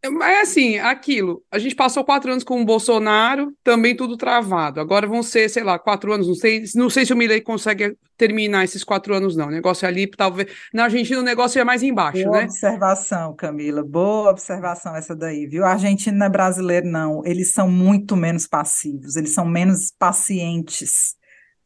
[0.03, 1.43] É assim, aquilo.
[1.51, 4.81] A gente passou quatro anos com o Bolsonaro, também tudo travado.
[4.81, 6.27] Agora vão ser, sei lá, quatro anos.
[6.27, 9.49] Não sei, não sei se o Milley consegue terminar esses quatro anos, não.
[9.49, 10.51] O negócio ali, talvez.
[10.73, 12.45] Na Argentina, o negócio é mais embaixo, Boa né?
[12.45, 13.85] observação, Camila.
[13.85, 15.67] Boa observação essa daí, viu?
[15.67, 17.23] A Argentina não é brasileiro, não.
[17.27, 21.15] Eles são muito menos passivos, eles são menos pacientes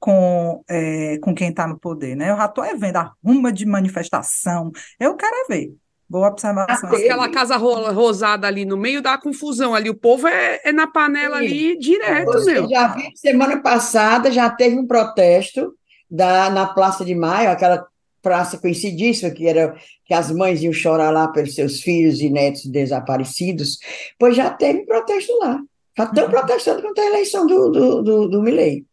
[0.00, 2.30] com, é, com quem está no poder, né?
[2.30, 4.72] Eu já estou vendo a ruma de manifestação.
[4.98, 5.74] Eu quero é ver.
[6.14, 6.90] Boa observação.
[6.90, 11.40] Aquela casa rosada ali no meio da confusão ali, o povo é, é na panela
[11.40, 11.44] Sim.
[11.44, 12.68] ali direto, Você meu.
[12.68, 15.74] já viu, semana passada já teve um protesto
[16.08, 17.84] da, na Praça de Maio, aquela
[18.22, 19.74] praça conhecidíssima, que era
[20.04, 23.80] que as mães iam chorar lá pelos seus filhos e netos desaparecidos,
[24.16, 25.58] pois já teve protesto lá.
[25.98, 26.30] Já estão uhum.
[26.30, 28.84] protestando contra a eleição do, do, do, do Milley.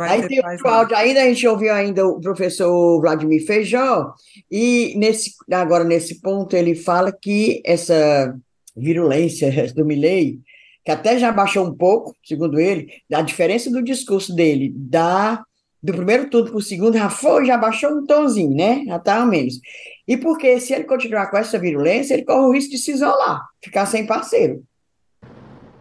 [0.00, 4.12] Aí tem outro áudio ainda, a gente ouviu ainda o professor Vladimir Feijó,
[4.50, 8.36] e nesse, agora nesse ponto ele fala que essa
[8.76, 10.40] virulência do Milley,
[10.84, 15.42] que até já baixou um pouco, segundo ele, a diferença do discurso dele da
[15.80, 18.84] do primeiro turno para o segundo já foi, já baixou um tonzinho, né?
[18.84, 19.60] Já estava menos.
[20.08, 23.46] E porque se ele continuar com essa virulência, ele corre o risco de se isolar,
[23.62, 24.64] ficar sem parceiro.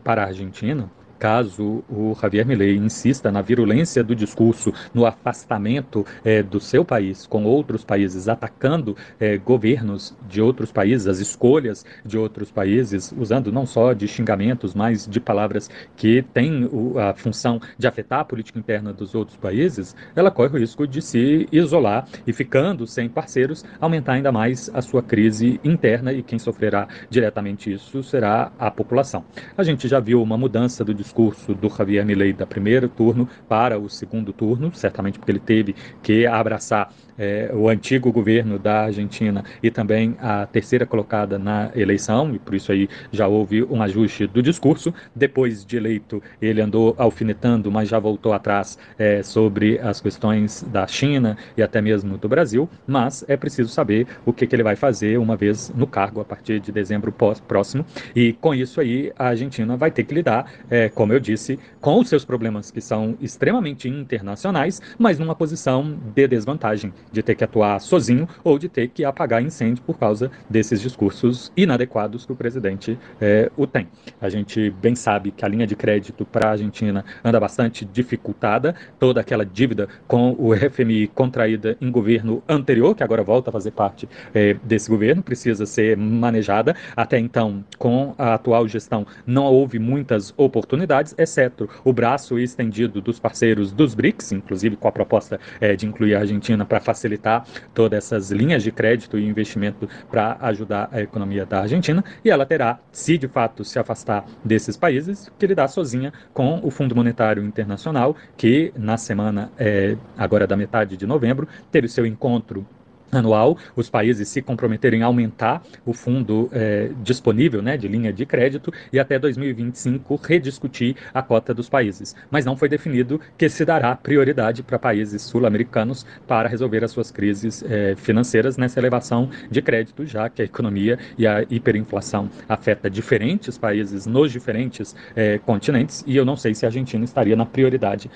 [0.03, 6.41] Para a Argentina, caso o Javier Milei insista na virulência do discurso, no afastamento é,
[6.41, 12.17] do seu país com outros países, atacando é, governos de outros países, as escolhas de
[12.17, 17.87] outros países, usando não só de xingamentos, mas de palavras que têm a função de
[17.87, 22.33] afetar a política interna dos outros países, ela corre o risco de se isolar e
[22.33, 28.03] ficando sem parceiros, aumentar ainda mais a sua crise interna e quem sofrerá diretamente isso
[28.03, 29.23] será a população.
[29.57, 33.27] A gente já viu uma mudança do discurso discurso do Javier Milei da primeiro turno
[33.47, 38.83] para o segundo turno, certamente porque ele teve que abraçar é, o antigo governo da
[38.83, 43.81] Argentina e também a terceira colocada na eleição, e por isso aí já houve um
[43.81, 44.93] ajuste do discurso.
[45.15, 50.85] Depois de eleito, ele andou alfinetando, mas já voltou atrás é, sobre as questões da
[50.85, 52.69] China e até mesmo do Brasil.
[52.85, 56.25] Mas é preciso saber o que, que ele vai fazer uma vez no cargo a
[56.25, 57.13] partir de dezembro
[57.47, 57.85] próximo.
[58.15, 61.99] E com isso aí, a Argentina vai ter que lidar, é, como eu disse, com
[61.99, 67.43] os seus problemas que são extremamente internacionais, mas numa posição de desvantagem de ter que
[67.43, 72.35] atuar sozinho ou de ter que apagar incêndio por causa desses discursos inadequados que o
[72.35, 73.87] presidente é, o tem.
[74.19, 78.73] A gente bem sabe que a linha de crédito para a Argentina anda bastante dificultada,
[78.97, 83.69] toda aquela dívida com o FMI contraída em governo anterior, que agora volta a fazer
[83.69, 86.75] parte é, desse governo, precisa ser manejada.
[86.95, 90.86] Até então, com a atual gestão, não houve muitas oportunidades,
[91.17, 96.15] exceto o braço estendido dos parceiros dos BRICS, inclusive com a proposta é, de incluir
[96.15, 101.45] a Argentina para facilitar todas essas linhas de crédito e investimento para ajudar a economia
[101.45, 106.11] da Argentina, e ela terá, se de fato se afastar desses países, que lidar sozinha
[106.33, 111.87] com o Fundo Monetário Internacional, que na semana é, agora da metade de novembro teve
[111.87, 112.65] o seu encontro
[113.11, 118.25] anual, os países se comprometerem a aumentar o fundo é, disponível né, de linha de
[118.25, 122.15] crédito e até 2025 rediscutir a cota dos países.
[122.29, 127.11] Mas não foi definido que se dará prioridade para países sul-americanos para resolver as suas
[127.11, 132.89] crises é, financeiras nessa elevação de crédito, já que a economia e a hiperinflação afeta
[132.89, 137.45] diferentes países nos diferentes é, continentes e eu não sei se a Argentina estaria na
[137.45, 138.09] prioridade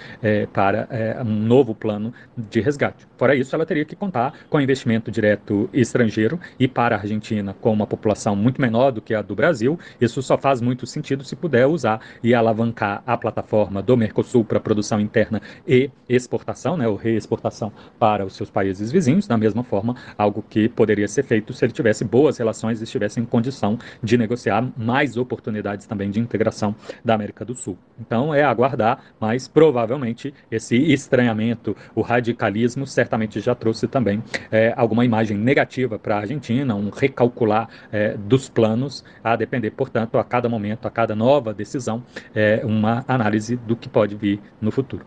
[0.54, 0.88] para
[1.25, 3.08] um novo plano de resgate.
[3.17, 7.56] Fora isso, ela teria que contar com investimento investimento direto estrangeiro e para a Argentina,
[7.60, 11.24] com uma população muito menor do que a do Brasil, isso só faz muito sentido
[11.24, 16.88] se puder usar e alavancar a plataforma do Mercosul para produção interna e exportação, né,
[16.88, 21.54] ou reexportação para os seus países vizinhos, da mesma forma, algo que poderia ser feito
[21.54, 26.20] se ele tivesse boas relações e estivesse em condição de negociar mais oportunidades também de
[26.20, 27.78] integração da América do Sul.
[28.00, 35.05] Então é aguardar, mas provavelmente esse estranhamento, o radicalismo, certamente já trouxe também é, alguma
[35.05, 40.49] imagem negativa para a Argentina, um recalcular é, dos planos, a depender, portanto, a cada
[40.49, 42.03] momento, a cada nova decisão,
[42.34, 45.05] é, uma análise do que pode vir no futuro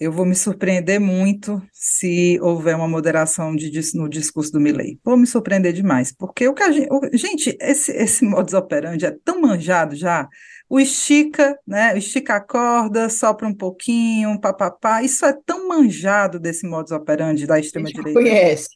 [0.00, 4.98] eu vou me surpreender muito se houver uma moderação de, no discurso do Milley.
[5.04, 9.04] Vou me surpreender demais, porque o que a gente, o, gente esse, esse modus operandi
[9.04, 10.26] é tão manjado já.
[10.70, 11.92] O estica, né?
[11.92, 15.02] O estica a corda, sopra um pouquinho, papapá.
[15.02, 18.20] Isso é tão manjado desse modus operandi da extrema-direita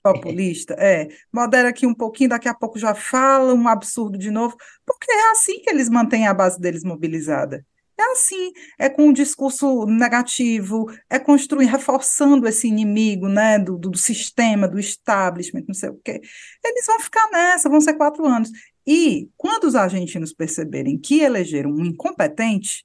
[0.02, 0.74] populista.
[0.76, 5.10] É, modera aqui um pouquinho, daqui a pouco já fala um absurdo de novo, porque
[5.10, 7.64] é assim que eles mantêm a base deles mobilizada.
[7.96, 13.96] É assim, é com um discurso negativo, é construir, reforçando esse inimigo, né, do, do,
[13.96, 16.20] sistema, do establishment, não sei o quê.
[16.64, 18.50] Eles vão ficar nessa, vão ser quatro anos.
[18.86, 22.84] E quando os argentinos perceberem que elegeram um incompetente,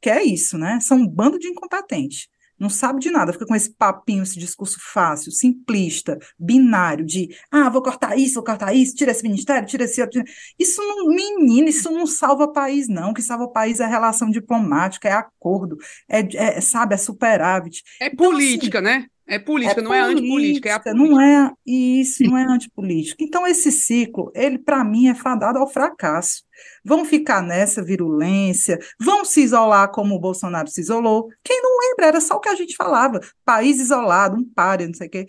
[0.00, 3.54] que é isso, né, são um bando de incompetentes, não sabe de nada, fica com
[3.54, 8.94] esse papinho, esse discurso fácil, simplista, binário, de ah, vou cortar isso, vou cortar isso,
[8.94, 10.22] tira esse ministério, tira esse outro.
[10.58, 13.10] Isso não, menino, isso não salva país, não.
[13.10, 15.76] O que salva país é relação diplomática, é acordo,
[16.08, 17.82] é, é sabe, é superávit.
[18.00, 19.06] É então, política, assim, né?
[19.30, 21.14] É política, é não política, é antipolítica, é a política.
[21.14, 23.22] Não é isso, não é antipolítica.
[23.22, 26.42] Então, esse ciclo, ele, para mim, é fadado ao fracasso.
[26.82, 31.28] Vão ficar nessa virulência, vão se isolar como o Bolsonaro se isolou.
[31.44, 34.94] Quem não lembra, era só o que a gente falava: país isolado, um páreo, não
[34.94, 35.26] sei o quê.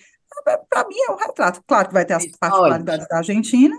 [0.69, 1.61] Para mim é um retrato.
[1.67, 3.75] Claro que vai ter as particularidades da Argentina,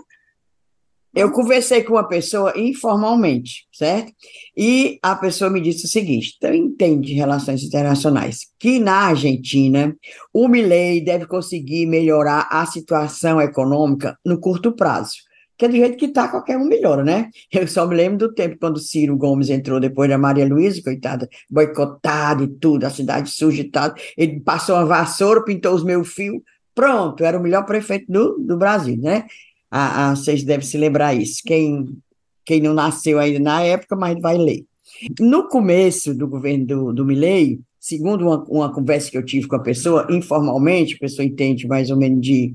[1.13, 4.13] eu conversei com uma pessoa informalmente, certo?
[4.55, 9.95] E a pessoa me disse o seguinte: então entende relações internacionais, que na Argentina
[10.33, 15.15] o Milei deve conseguir melhorar a situação econômica no curto prazo.
[15.57, 17.29] Que é do jeito que está, qualquer um melhora, né?
[17.51, 21.29] Eu só me lembro do tempo quando Ciro Gomes entrou depois da Maria Luísa, coitada,
[21.47, 23.93] boicotada e tudo, a cidade suja tal.
[24.17, 26.41] Ele passou uma vassoura, pintou os meus fios,
[26.73, 29.25] pronto, era o melhor prefeito do, do Brasil, né?
[29.71, 31.41] Ah, ah, vocês devem se lembrar isso.
[31.45, 31.97] Quem,
[32.45, 34.65] quem não nasceu ainda na época, mas vai ler.
[35.19, 39.55] No começo do governo do, do Milley, segundo uma, uma conversa que eu tive com
[39.55, 42.53] a pessoa, informalmente, a pessoa entende mais ou menos de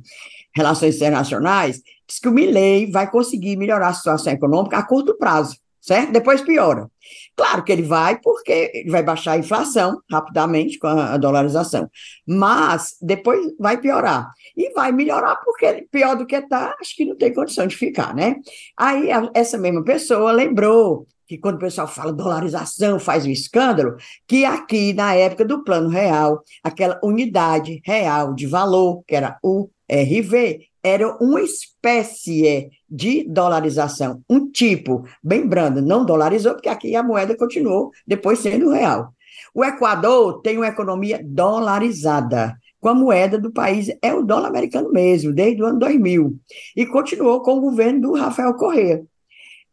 [0.55, 5.57] relações internacionais, diz que o Milley vai conseguir melhorar a situação econômica a curto prazo
[5.87, 6.13] certo?
[6.13, 6.91] Depois piora.
[7.37, 11.89] Claro que ele vai, porque ele vai baixar a inflação rapidamente com a, dolarização,
[12.27, 14.29] mas depois vai piorar.
[14.57, 18.15] E vai melhorar, porque pior do que está, acho que não tem condição de ficar,
[18.15, 18.37] né?
[18.77, 23.97] Aí a, essa mesma pessoa lembrou que quando o pessoal fala dolarização, faz um escândalo,
[24.27, 29.69] que aqui, na época do Plano Real, aquela unidade real de valor, que era o
[29.91, 37.03] RV, era uma espécie de dolarização, um tipo bem brando, não dolarizou, porque aqui a
[37.03, 39.13] moeda continuou depois sendo real.
[39.53, 44.93] O Equador tem uma economia dolarizada, com a moeda do país é o dólar americano
[44.93, 46.39] mesmo, desde o ano 2000,
[46.77, 49.03] e continuou com o governo do Rafael Correa.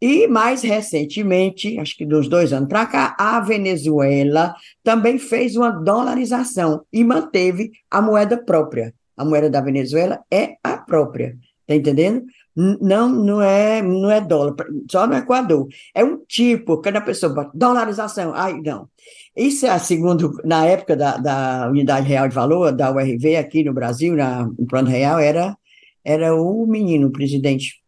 [0.01, 5.69] E mais recentemente, acho que dos dois anos para cá, a Venezuela também fez uma
[5.69, 12.25] dolarização e manteve a moeda própria a moeda da Venezuela é a própria, tá entendendo?
[12.55, 14.55] Não, não é, não é dólar,
[14.89, 15.67] só no Equador.
[15.93, 18.87] É um tipo, quando a pessoa bota dolarização, ai, não.
[19.35, 23.73] Isso é segundo, na época da, da unidade real de valor, da URV aqui no
[23.73, 25.57] Brasil, na, no plano real, era,
[26.05, 27.81] era o menino, o presidente.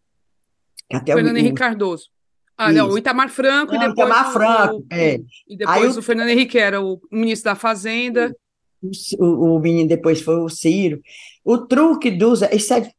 [0.92, 2.10] Até Fernando o, Henrique Cardoso.
[2.58, 2.80] Ah, Isso.
[2.80, 4.08] não, o Itamar Franco não, e depois.
[4.08, 5.20] Itamar Franco, o, é.
[5.48, 8.36] E depois o, o Fernando Henrique era o ministro da Fazenda
[9.20, 11.02] o, o menino depois foi o Ciro.
[11.44, 12.42] O truque dos.
[12.42, 12.90] Isso é,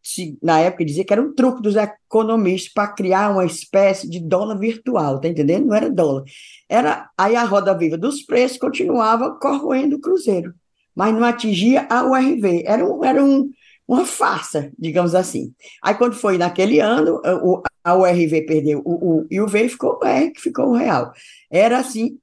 [0.42, 4.58] na época dizia que era um truque dos economistas para criar uma espécie de dólar
[4.58, 5.66] virtual, tá entendendo?
[5.66, 6.22] Não era dólar.
[6.68, 10.54] Era, aí a roda viva dos preços continuava corroendo o Cruzeiro,
[10.94, 12.62] mas não atingia a URV.
[12.64, 13.50] Era, um, era um,
[13.88, 15.52] uma farsa, digamos assim.
[15.82, 19.98] Aí quando foi naquele ano, o, a URV perdeu o, o, e o V ficou
[20.00, 21.12] o R, que ficou o real.
[21.50, 22.18] Era assim,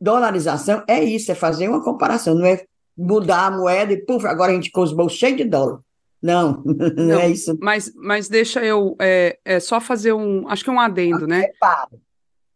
[0.00, 2.64] dolarização é isso, é fazer uma comparação, não é
[2.96, 5.80] mudar a moeda e, puf, agora a gente com os bolsos cheios de dólar.
[6.22, 7.56] Não, não, não, é isso.
[7.60, 11.46] Mas, mas deixa eu é, é, só fazer um, acho que um adendo, né?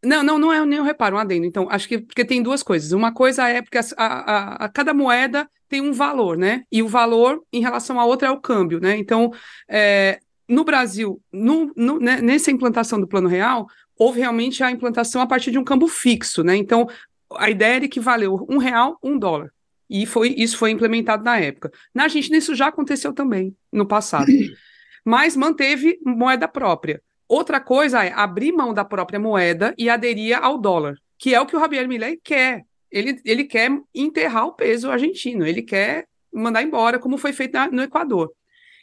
[0.03, 1.45] Não, não, não é nem um reparo, um adendo.
[1.45, 2.93] Então, acho que porque tem duas coisas.
[2.93, 6.65] Uma coisa é porque a, a, a, cada moeda tem um valor, né?
[6.73, 8.97] E o valor em relação à outra é o câmbio, né?
[8.97, 9.31] Então,
[9.69, 15.21] é, no Brasil, no, no, né, nessa implantação do Plano Real, houve realmente a implantação
[15.21, 16.57] a partir de um câmbio fixo, né?
[16.57, 16.89] Então,
[17.37, 19.53] a ideia era que valeu um real, um dólar.
[19.91, 21.73] E foi, isso foi implementado na época.
[21.93, 24.31] Na Argentina, isso já aconteceu também, no passado.
[25.05, 27.03] Mas manteve moeda própria.
[27.29, 31.47] Outra coisa é abrir mão da própria moeda e aderir ao dólar, que é o
[31.47, 32.65] que o Javier Milei quer.
[32.91, 37.69] Ele, ele quer enterrar o peso argentino, ele quer mandar embora, como foi feito na,
[37.69, 38.33] no Equador.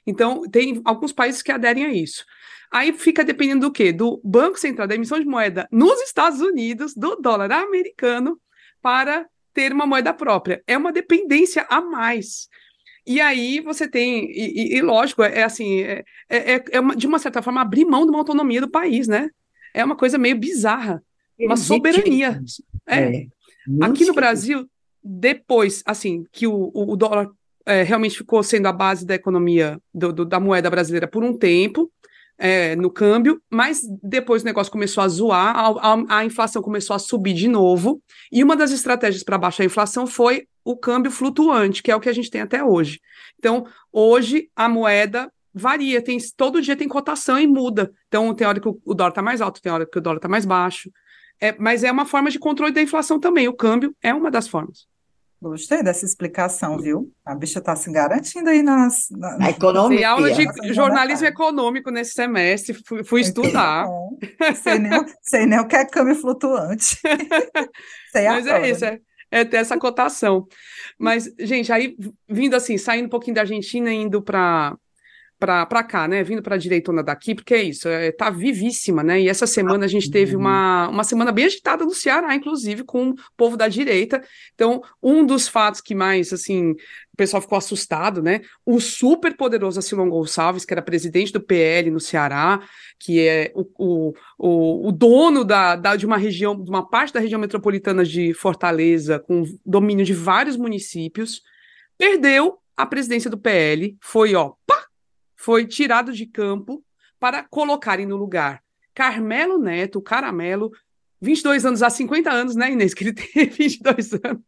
[0.05, 2.25] Então, tem alguns países que aderem a isso.
[2.71, 3.93] Aí fica dependendo do quê?
[3.93, 8.39] Do Banco Central, da emissão de moeda nos Estados Unidos, do dólar americano,
[8.81, 9.25] para
[9.57, 10.61] ter uma moeda própria.
[10.67, 12.47] É uma dependência a mais.
[13.07, 16.95] E aí você tem, e, e, e lógico, é, é assim, é, é, é uma,
[16.95, 19.31] de uma certa forma abrir mão de uma autonomia do país, né?
[19.73, 21.01] É uma coisa meio bizarra,
[21.39, 22.39] uma soberania.
[22.85, 22.99] É.
[22.99, 23.27] é
[23.81, 24.69] Aqui no Brasil,
[25.03, 27.27] depois, assim, que o, o dólar
[27.65, 31.35] é, realmente ficou sendo a base da economia do, do, da moeda brasileira por um
[31.35, 31.91] tempo,
[32.37, 36.95] é, no câmbio, mas depois o negócio começou a zoar, a, a, a, inflação começou
[36.95, 41.11] a subir de novo, e uma das estratégias para baixar a inflação foi o câmbio
[41.11, 42.99] flutuante, que é o que a gente tem até hoje.
[43.39, 47.91] Então, hoje a moeda varia, tem todo dia tem cotação e muda.
[48.07, 50.17] Então, tem hora que o, o dólar está mais alto, tem hora que o dólar
[50.17, 50.91] está mais baixo.
[51.39, 53.47] É, mas é uma forma de controle da inflação também.
[53.47, 54.87] O câmbio é uma das formas.
[55.39, 57.11] Gostei dessa explicação, viu?
[57.23, 59.07] A bicha está se garantindo aí nas.
[59.11, 59.97] Na, na economia.
[59.97, 63.85] Tem aula de jornalismo econômico nesse semestre, fui, fui estudar.
[64.63, 66.97] Sei nem, sei nem o que é câmbio flutuante.
[68.11, 70.47] sei Mas é isso, é, é ter essa cotação.
[70.97, 71.95] Mas, gente, aí
[72.27, 74.75] vindo assim, saindo um pouquinho da Argentina, indo para
[75.39, 76.23] para cá, né?
[76.23, 79.21] Vindo para a direitona daqui, porque é isso, é, tá vivíssima, né?
[79.21, 83.11] E essa semana a gente teve uma, uma semana bem agitada no Ceará, inclusive, com
[83.11, 84.23] o povo da direita.
[84.55, 88.41] Então, um dos fatos que mais, assim, o pessoal ficou assustado, né?
[88.65, 92.59] O super poderoso Silon Gonçalves, que era presidente do PL no Ceará,
[92.99, 97.13] que é o, o, o, o dono da, da, de uma região, de uma parte
[97.13, 101.43] da região metropolitana de Fortaleza, com domínio de vários municípios,
[101.95, 104.86] perdeu a presidência do PL, foi, ó, pá,
[105.37, 106.83] foi tirado de campo
[107.19, 108.61] para colocarem no lugar
[108.93, 110.71] Carmelo Neto, Caramelo,
[111.21, 112.93] 22 anos há 50 anos, né, Inês?
[112.93, 114.41] Que ele tem 22 anos.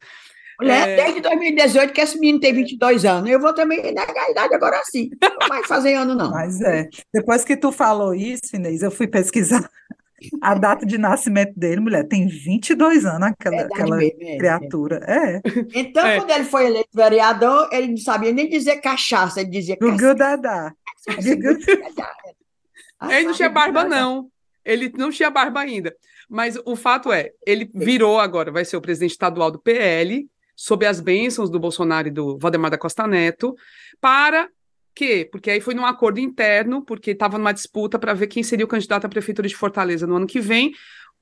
[0.60, 0.96] Mulher, é...
[1.04, 3.30] desde 2018 que esse menino tem 22 anos.
[3.30, 5.10] Eu vou também negar a idade agora sim.
[5.22, 6.32] Não vai fazer ano, não.
[6.32, 6.90] Mas é.
[7.14, 9.70] Depois que tu falou isso, Inês, eu fui pesquisar
[10.42, 14.98] a data de nascimento dele, mulher, tem 22 anos aquela, aquela mesmo, é, criatura.
[15.08, 15.42] É.
[15.74, 16.18] Então, é.
[16.18, 20.74] quando ele foi eleito vereador, ele não sabia nem dizer cachaça, ele dizia Gugu Dadá.
[23.10, 24.30] ele não tinha barba, não.
[24.64, 25.96] Ele não tinha barba ainda.
[26.30, 30.86] Mas o fato é, ele virou agora, vai ser o presidente estadual do PL, sob
[30.86, 33.56] as bênçãos do Bolsonaro e do Valdemar da Costa Neto,
[34.00, 34.50] para
[35.00, 35.28] quê?
[35.32, 38.68] Porque aí foi num acordo interno, porque estava numa disputa para ver quem seria o
[38.68, 40.74] candidato à prefeitura de Fortaleza no ano que vem.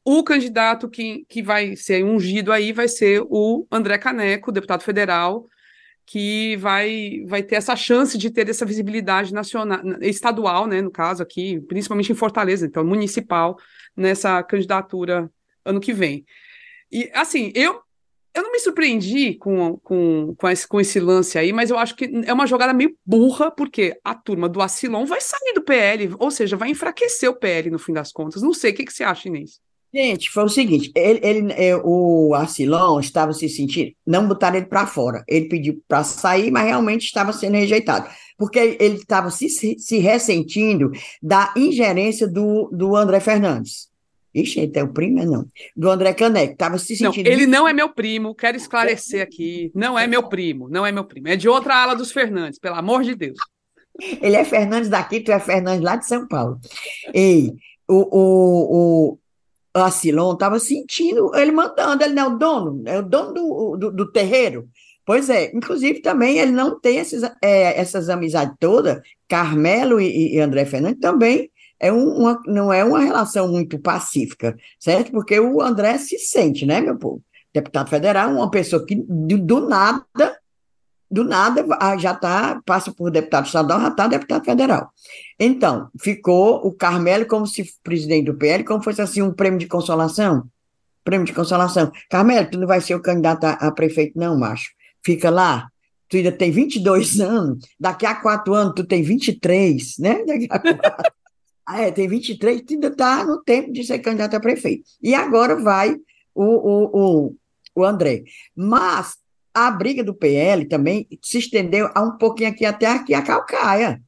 [0.03, 5.45] O candidato que, que vai ser ungido aí vai ser o André Caneco, deputado federal,
[6.07, 11.21] que vai, vai ter essa chance de ter essa visibilidade nacional, estadual, né, no caso
[11.21, 13.57] aqui, principalmente em Fortaleza, então municipal,
[13.95, 15.29] nessa candidatura
[15.63, 16.25] ano que vem.
[16.91, 17.81] E assim, eu
[18.37, 21.95] eu não me surpreendi com, com, com, esse, com esse lance aí, mas eu acho
[21.95, 26.15] que é uma jogada meio burra, porque a turma do Acilon vai sair do PL,
[26.19, 28.41] ou seja, vai enfraquecer o PL no fim das contas.
[28.41, 29.59] Não sei, o que, que você acha, Inês?
[29.93, 34.65] Gente, foi o seguinte, ele, ele, é, o Arcilon estava se sentindo, não botaram ele
[34.65, 38.07] para fora, ele pediu para sair, mas realmente estava sendo rejeitado,
[38.37, 40.91] porque ele estava se, se ressentindo
[41.23, 43.87] da ingerência do, do André Fernandes.
[44.41, 45.45] Ixi, ele é o primo, não.
[45.75, 47.25] Do André Caneco, estava se sentindo.
[47.25, 49.71] Não, ele não é meu primo, quero esclarecer aqui.
[49.73, 51.27] Não é meu primo, não é meu primo.
[51.27, 53.37] É de outra ala dos Fernandes, pelo amor de Deus.
[54.21, 56.59] Ele é Fernandes daqui, tu é Fernandes lá de São Paulo.
[57.13, 57.51] Ei,
[57.87, 59.17] o, o,
[59.75, 63.77] o Acilon estava sentindo ele mandando, ele não é o dono, é o dono do,
[63.77, 64.69] do, do terreiro.
[65.03, 70.39] Pois é, inclusive também ele não tem esses, é, essas amizades todas, Carmelo e, e
[70.39, 71.49] André Fernandes também
[71.79, 75.11] é uma, não é uma relação muito pacífica, certo?
[75.11, 77.21] Porque o André se sente, né, meu povo?
[77.53, 80.37] Deputado federal, uma pessoa que do, nada,
[81.09, 84.91] do nada ah, já está, passa por deputado estadual, já está deputado federal.
[85.39, 89.67] Então, ficou o Carmelo como se presidente do PL, como fosse assim um prêmio de
[89.67, 90.45] consolação.
[91.03, 91.91] Prêmio de consolação.
[92.09, 94.71] Carmelo, tu não vai ser o candidato a, a prefeito, não, macho.
[95.03, 95.69] Fica lá,
[96.09, 100.25] tu ainda tem 22 anos, daqui a quatro anos tu tem 23, né?
[100.25, 101.17] Daqui a quatro.
[101.69, 104.83] Ah, é, tem 23, ainda está no tempo de ser candidato a prefeito.
[105.03, 105.93] E agora vai
[106.33, 107.35] o, o, o,
[107.75, 108.23] o André.
[108.55, 109.17] Mas
[109.53, 114.01] a briga do PL também se estendeu a um pouquinho aqui até aqui a Calcaia.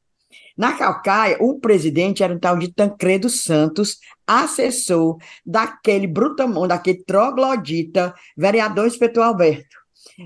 [0.56, 8.14] Na Calcaia, o presidente era um tal de Tancredo Santos, assessor daquele brutamão, daquele troglodita,
[8.36, 9.79] vereador inspetor Alberto.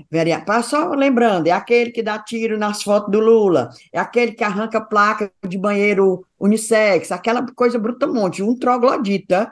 [0.09, 4.43] Vereador, só lembrando, é aquele que dá tiro nas fotos do Lula, é aquele que
[4.43, 9.51] arranca placa de banheiro unissex, aquela coisa brutamonte, um troglodita.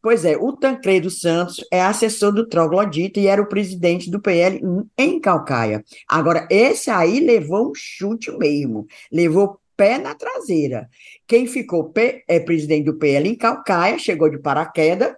[0.00, 4.60] Pois é, o Tancredo Santos é assessor do troglodita e era o presidente do PL
[4.98, 5.84] em Calcaia.
[6.08, 10.88] Agora, esse aí levou um chute mesmo, levou pé na traseira.
[11.26, 11.92] Quem ficou
[12.28, 15.12] é, presidente do PL em Calcaia, chegou de paraquedas,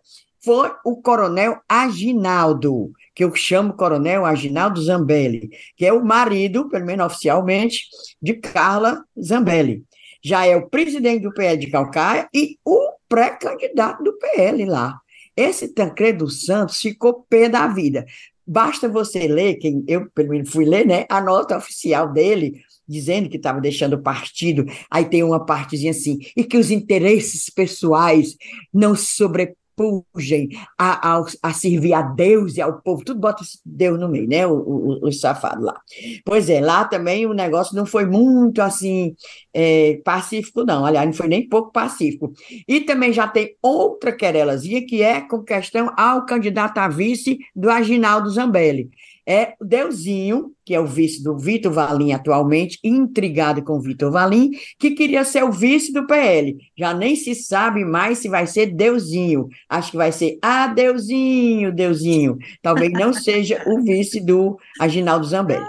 [0.45, 6.85] foi o coronel Aginaldo, que eu chamo coronel Aginaldo Zambelli, que é o marido, pelo
[6.85, 7.85] menos oficialmente,
[8.21, 9.85] de Carla Zambelli.
[10.23, 14.99] Já é o presidente do PL de Calcaia e o pré-candidato do PL lá.
[15.37, 18.07] Esse Tancredo Santos ficou pé da vida.
[18.47, 23.29] Basta você ler, quem eu pelo menos fui ler, né, a nota oficial dele, dizendo
[23.29, 24.65] que estava deixando o partido.
[24.91, 28.37] Aí tem uma partezinha assim, e que os interesses pessoais
[28.73, 30.49] não sobre pugem
[30.79, 34.47] a, a, a, servir a Deus e ao povo, tudo bota Deus no meio, né?
[34.47, 35.81] Os o, safados lá.
[36.25, 39.15] Pois é, lá também o negócio não foi muito assim
[39.53, 40.85] é, pacífico, não.
[40.85, 42.33] Aliás, não foi nem pouco pacífico.
[42.67, 47.71] E também já tem outra querelazinha que é com questão ao candidato a vice do
[47.71, 48.91] Aginaldo Zambelli
[49.27, 54.11] é o Deusinho, que é o vice do Vitor Valim atualmente, intrigado com o Vitor
[54.11, 56.57] Valim, que queria ser o vice do PL.
[56.77, 59.49] Já nem se sabe mais se vai ser Deusinho.
[59.69, 62.39] Acho que vai ser Ah, Deusinho, Deusinho.
[62.63, 65.65] Talvez não seja o vice do Aginaldo Zambelli.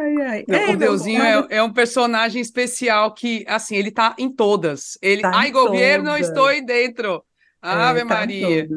[0.00, 0.44] Ai, ai.
[0.48, 4.96] Ei, o Deusinho é, é, um personagem especial que, assim, ele tá em todas.
[5.02, 6.28] Ele, tá ai, governo, todas.
[6.28, 7.22] estou aí dentro.
[7.62, 8.68] É, Ave é, Maria.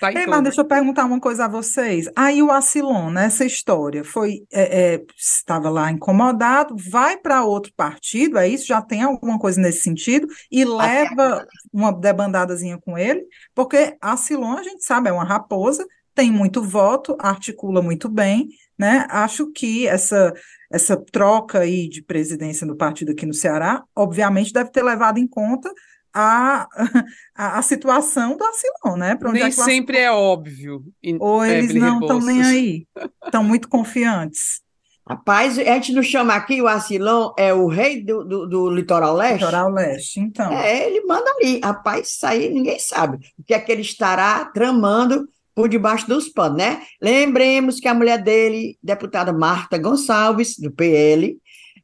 [0.00, 2.06] Tá Ei, mas deixa eu perguntar uma coisa a vocês.
[2.14, 8.38] Aí o Acilon, nessa história, foi é, é, estava lá incomodado, vai para outro partido,
[8.38, 8.66] é isso?
[8.66, 10.26] Já tem alguma coisa nesse sentido?
[10.50, 13.24] E leva uma debandadazinha com ele?
[13.54, 19.06] Porque Acilon, a gente sabe, é uma raposa, tem muito voto, articula muito bem, né?
[19.08, 20.32] Acho que essa
[20.70, 25.26] essa troca aí de presidência no partido aqui no Ceará, obviamente deve ter levado em
[25.26, 25.72] conta
[26.16, 26.66] a,
[27.36, 29.18] a, a situação do Acilon, né?
[29.32, 30.82] Nem é sempre é óbvio.
[31.20, 32.86] Ou eles não estão nem aí,
[33.24, 34.64] estão muito confiantes.
[35.08, 39.14] Rapaz, a gente não chama aqui o Acilon, é o rei do, do, do, litoral
[39.14, 39.44] leste?
[39.44, 40.50] Litoral leste, então.
[40.50, 41.60] É, ele manda ali.
[41.62, 43.18] Rapaz, isso aí ninguém sabe.
[43.38, 46.82] O que é que ele estará tramando por debaixo dos panos, né?
[47.00, 51.38] Lembremos que a mulher dele, deputada Marta Gonçalves, do PL,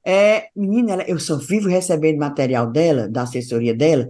[0.05, 4.09] é, menina, ela, eu só vivo recebendo material dela, da assessoria dela,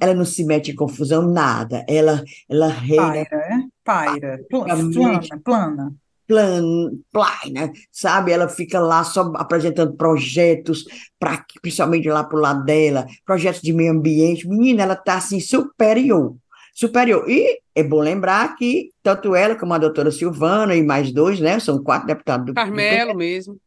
[0.00, 1.84] ela não se mete em confusão, nada.
[1.88, 3.04] Ela, ela reina.
[3.04, 3.58] Paira, é?
[3.84, 4.40] Paira.
[4.50, 5.94] Plana, plana.
[6.26, 8.32] Plan, plana, sabe?
[8.32, 10.84] Ela fica lá só apresentando projetos,
[11.18, 14.46] pra, principalmente lá pro lado dela, projetos de meio ambiente.
[14.46, 16.36] Menina, ela tá assim, superior
[16.74, 17.28] superior.
[17.28, 21.58] E é bom lembrar que tanto ela como a doutora Silvana e mais dois, né?
[21.58, 23.18] São quatro deputados do Carmelo do...
[23.18, 23.58] mesmo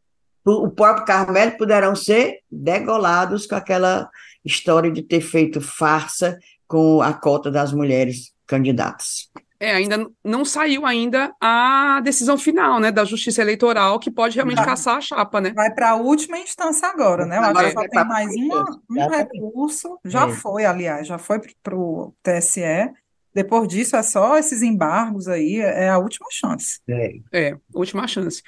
[0.44, 4.08] o próprio Carmelo poderão ser degolados com aquela
[4.44, 9.30] história de ter feito farsa com a cota das mulheres candidatas.
[9.62, 14.56] É, ainda não saiu ainda a decisão final, né, da Justiça Eleitoral, que pode realmente
[14.56, 15.52] vai, caçar a chapa, né?
[15.54, 17.38] Vai para a última instância agora, né?
[17.38, 20.32] Eu agora acho que só tem mais uma, um recurso, já é.
[20.32, 22.90] foi, aliás, já foi para o TSE,
[23.32, 26.80] depois disso é só esses embargos aí, é a última chance.
[26.88, 28.42] É, é última chance.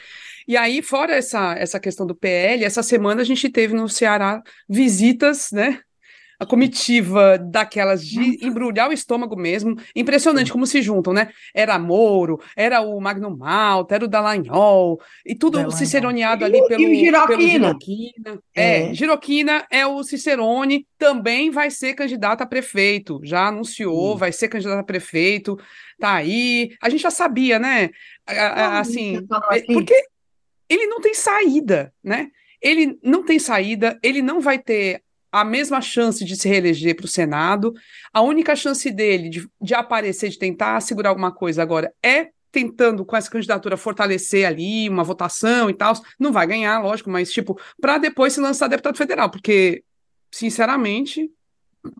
[0.46, 4.42] E aí, fora essa, essa questão do PL, essa semana a gente teve no Ceará
[4.68, 5.80] visitas, né?
[6.38, 9.76] A comitiva daquelas de embrulhar o estômago mesmo.
[9.94, 11.30] Impressionante como se juntam, né?
[11.54, 15.78] Era Moro, era o Magno Malta, era o Dallagnol, e tudo Dallagnol.
[15.78, 17.26] ciceroneado ali pelo, e Giroquina.
[17.26, 18.38] pelo Giroquina.
[18.54, 18.90] É.
[18.90, 23.20] é, Giroquina é o Cicerone, também vai ser candidato a prefeito.
[23.22, 25.56] Já anunciou, vai ser candidato a prefeito,
[26.00, 26.74] tá aí.
[26.82, 27.90] A gente já sabia, né?
[28.26, 29.94] Assim, é, assim, porque
[30.74, 32.28] ele não tem saída, né?
[32.60, 37.06] Ele não tem saída, ele não vai ter a mesma chance de se reeleger para
[37.06, 37.74] o Senado.
[38.12, 43.04] A única chance dele de, de aparecer, de tentar segurar alguma coisa agora é tentando
[43.04, 45.92] com essa candidatura fortalecer ali uma votação e tal.
[46.20, 49.82] Não vai ganhar, lógico, mas tipo, para depois se lançar deputado federal, porque,
[50.32, 51.28] sinceramente.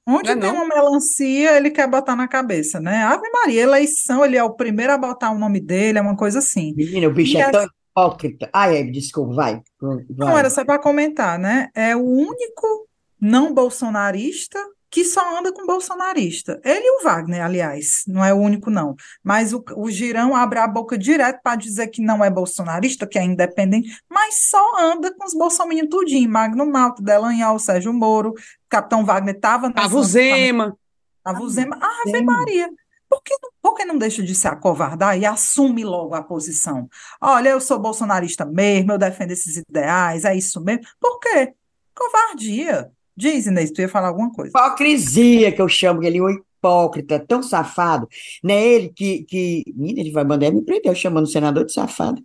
[0.07, 0.55] Onde é tem não.
[0.55, 3.03] uma melancia, ele quer botar na cabeça, né?
[3.03, 6.39] Ave Maria, eleição, ele é o primeiro a botar o nome dele, é uma coisa
[6.39, 6.73] assim.
[6.75, 8.51] Menina, o bicho e é tão hipócrita.
[8.53, 9.63] Ai, desculpa, vai.
[9.81, 10.05] vai.
[10.11, 11.71] Não, era só para comentar, né?
[11.75, 12.89] É o único
[13.21, 14.59] não bolsonarista
[14.91, 16.61] que só anda com bolsonarista.
[16.65, 18.95] Ele e o Wagner, aliás, não é o único, não.
[19.25, 23.19] Mas o, o Girão abre a boca direto para dizer que não é bolsonarista, que
[23.19, 26.31] é independente, mas só anda com os bolsominions tudinho.
[26.31, 28.35] Magno Malta, Delanhol, Sérgio Moro,
[28.69, 29.73] Capitão Wagner estava...
[29.73, 30.77] Tava o Zema.
[31.25, 31.77] Tava o Zema.
[31.81, 32.71] Ah, Ave Maria.
[33.15, 36.89] Por que, não, por que não deixa de se acovardar e assume logo a posição?
[37.21, 40.83] Olha, eu sou bolsonarista mesmo, eu defendo esses ideais, é isso mesmo.
[41.01, 41.55] Por quê?
[41.95, 42.91] Covardia.
[43.17, 44.51] Diz, Inês, tu ia falar alguma coisa.
[44.51, 48.09] Hipocrisia, que eu chamo ele, um hipócrita, tão safado.
[48.43, 49.23] Não é ele que.
[49.23, 49.63] que...
[49.77, 52.21] Menina, ele vai mandar me prender, chamando o senador de safado.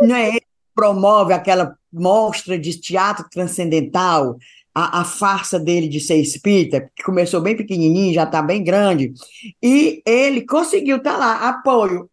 [0.00, 4.38] Não é ele que promove aquela mostra de teatro transcendental,
[4.74, 9.12] a, a farsa dele de ser espírita, que começou bem pequenininho, já está bem grande,
[9.62, 12.10] e ele conseguiu estar tá lá, apoio,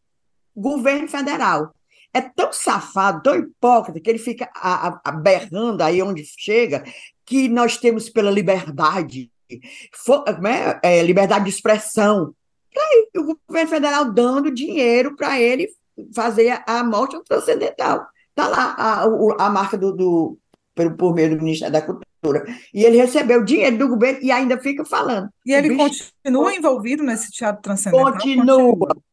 [0.55, 1.73] governo federal.
[2.13, 6.83] É tão safado, tão hipócrita, que ele fica a, a, berrando aí onde chega,
[7.25, 9.31] que nós temos pela liberdade,
[9.93, 12.33] for, é, é, liberdade de expressão.
[12.75, 15.67] Aí, o governo federal dando dinheiro para ele
[16.15, 18.07] fazer a, morte transcendental.
[18.29, 20.37] Está lá a, a marca do, do,
[20.97, 22.08] por meio do Ministério da Cultura.
[22.73, 25.29] E ele recebeu dinheiro do governo e ainda fica falando.
[25.45, 28.13] E ele continua envolvido nesse teatro transcendental?
[28.13, 28.45] Continua.
[28.45, 29.09] continua.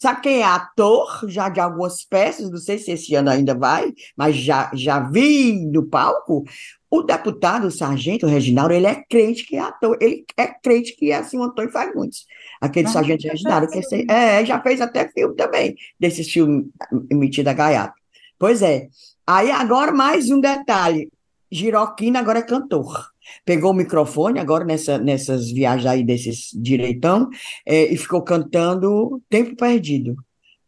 [0.00, 2.50] Sabe quem é ator já de algumas peças?
[2.50, 6.44] Não sei se esse ano ainda vai, mas já, já vi no palco.
[6.90, 11.10] O deputado, o sargento Reginaldo, ele é crente que é ator, ele é crente que
[11.10, 12.26] é assim, o Antônio Fagundes.
[12.60, 16.68] Aquele sargento Reginaldo, que é, é, já fez até filme também, desse filme
[17.10, 17.94] emitido a Gaiato.
[18.38, 18.88] Pois é.
[19.26, 21.10] Aí agora mais um detalhe.
[21.56, 23.10] Giroquina agora é cantor.
[23.44, 27.28] Pegou o microfone agora nessa, nessas viagens aí desses direitão
[27.64, 30.16] é, e ficou cantando Tempo Perdido.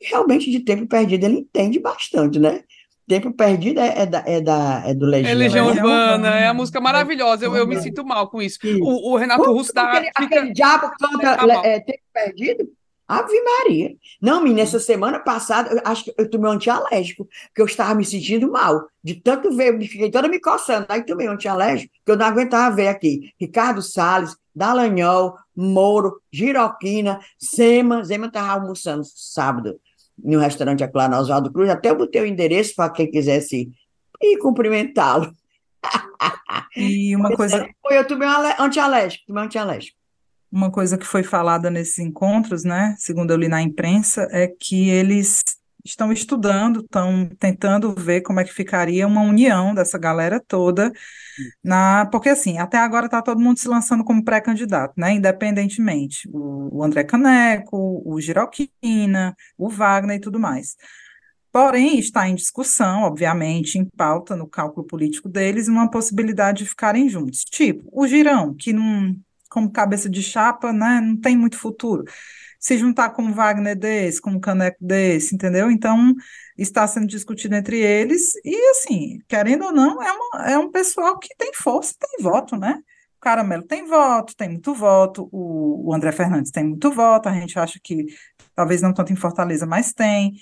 [0.01, 2.63] Realmente de Tempo Perdido ele entende bastante, né?
[3.07, 5.31] Tempo Perdido é, é, da, é, da, é do Legião.
[5.31, 5.81] É Legião né?
[5.81, 7.45] Urbana, é a música maravilhosa.
[7.45, 8.59] Eu, eu me sinto mal com isso.
[8.63, 8.83] isso.
[8.83, 9.91] O, o, Renato Russo dá.
[9.91, 10.25] Aquele, fica...
[10.25, 12.78] aquele diabo canta é, Tempo Perdido?
[13.09, 13.97] Ave Maria.
[14.21, 17.95] Não, menina, essa semana passada, eu acho que eu tomei um antialérgico, porque eu estava
[17.95, 18.87] me sentindo mal.
[19.03, 20.87] De tanto ver, fiquei toda me coçando.
[20.91, 23.33] Aí tomei um antialérgico, que eu não aguentava ver aqui.
[23.41, 28.05] Ricardo Salles, Dallagnol, Moro, Giroquina, Zema.
[28.05, 29.81] Zema estava almoçando sábado
[30.23, 33.71] no restaurante aqui lá no Oswaldo Cruz, até eu botei o endereço para quem quisesse
[34.21, 35.33] ir cumprimentá-lo.
[36.77, 37.69] E uma coisa.
[37.81, 39.98] Foi, eu tomei um antialérgico, tomei um antialérgico.
[40.51, 44.89] Uma coisa que foi falada nesses encontros, né, segundo eu li na imprensa, é que
[44.89, 45.43] eles
[45.85, 50.93] estão estudando, estão tentando ver como é que ficaria uma união dessa galera toda,
[51.63, 56.79] na, porque assim, até agora está todo mundo se lançando como pré-candidato, né, independentemente, o,
[56.79, 60.77] o André Caneco, o Giroquina, o Wagner e tudo mais.
[61.51, 67.09] Porém, está em discussão, obviamente, em pauta no cálculo político deles, uma possibilidade de ficarem
[67.09, 67.41] juntos.
[67.41, 69.17] Tipo, o Girão, que não,
[69.49, 72.05] como cabeça de chapa, né, não tem muito futuro
[72.59, 75.71] se juntar com Wagner desse, com Caneco desse, entendeu?
[75.71, 76.15] Então,
[76.57, 81.19] está sendo discutido entre eles, e assim, querendo ou não, é, uma, é um pessoal
[81.19, 82.81] que tem força, tem voto, né?
[83.17, 87.33] O Caramelo tem voto, tem muito voto, o, o André Fernandes tem muito voto, a
[87.33, 88.07] gente acha que
[88.55, 90.33] talvez não tanto em Fortaleza, mas tem.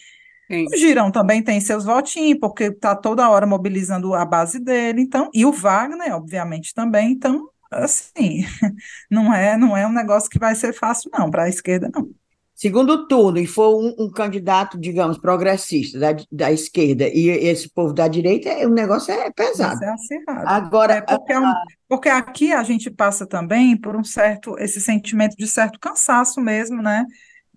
[0.51, 0.67] Sim.
[0.73, 5.29] O Girão também tem seus votinhos, porque está toda hora mobilizando a base dele, então,
[5.35, 8.45] e o Wagner, obviamente, também, então assim,
[9.11, 12.09] não é, não é um negócio que vai ser fácil, não, para a esquerda, não.
[12.57, 17.93] Segundo turno, e for um, um, candidato, digamos, progressista da, da esquerda e esse povo
[17.93, 19.79] da direita, o negócio é pesado.
[19.85, 19.95] É
[20.27, 21.53] Agora, é porque, é um,
[21.87, 26.81] porque aqui a gente passa também por um certo, esse sentimento de certo cansaço mesmo,
[26.81, 27.05] né?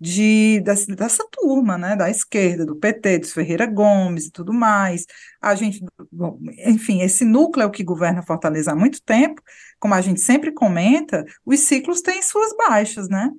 [0.00, 5.04] De, dessa, dessa, turma, né, da esquerda, do PT, dos Ferreira Gomes e tudo mais.
[5.40, 9.42] A gente, bom, enfim, esse núcleo que governa Fortaleza há muito tempo,
[9.78, 13.30] como a gente sempre comenta, os ciclos têm suas baixas, né?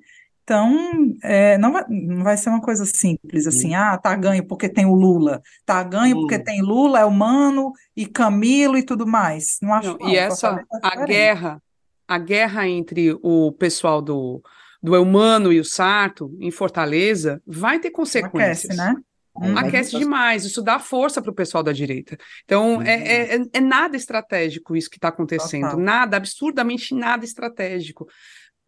[0.44, 0.76] Então,
[1.22, 4.84] é, não, vai, não vai ser uma coisa simples, assim, ah, tá ganho porque tem
[4.84, 9.58] o Lula, tá ganho porque tem Lula, é humano, e Camilo e tudo mais.
[9.62, 11.62] Não acho não, não, E essa, a guerra,
[12.06, 14.42] a guerra entre o pessoal do
[14.82, 18.78] do Eumano e o Sarto em Fortaleza vai ter consequências.
[18.78, 18.96] Aquece, né?
[19.34, 22.18] Hum, Aquece demais, isso dá força para o pessoal da direita.
[22.44, 22.82] Então, uhum.
[22.82, 25.80] é, é, é, nada estratégico isso que está acontecendo, Total.
[25.80, 28.06] nada, absurdamente nada estratégico.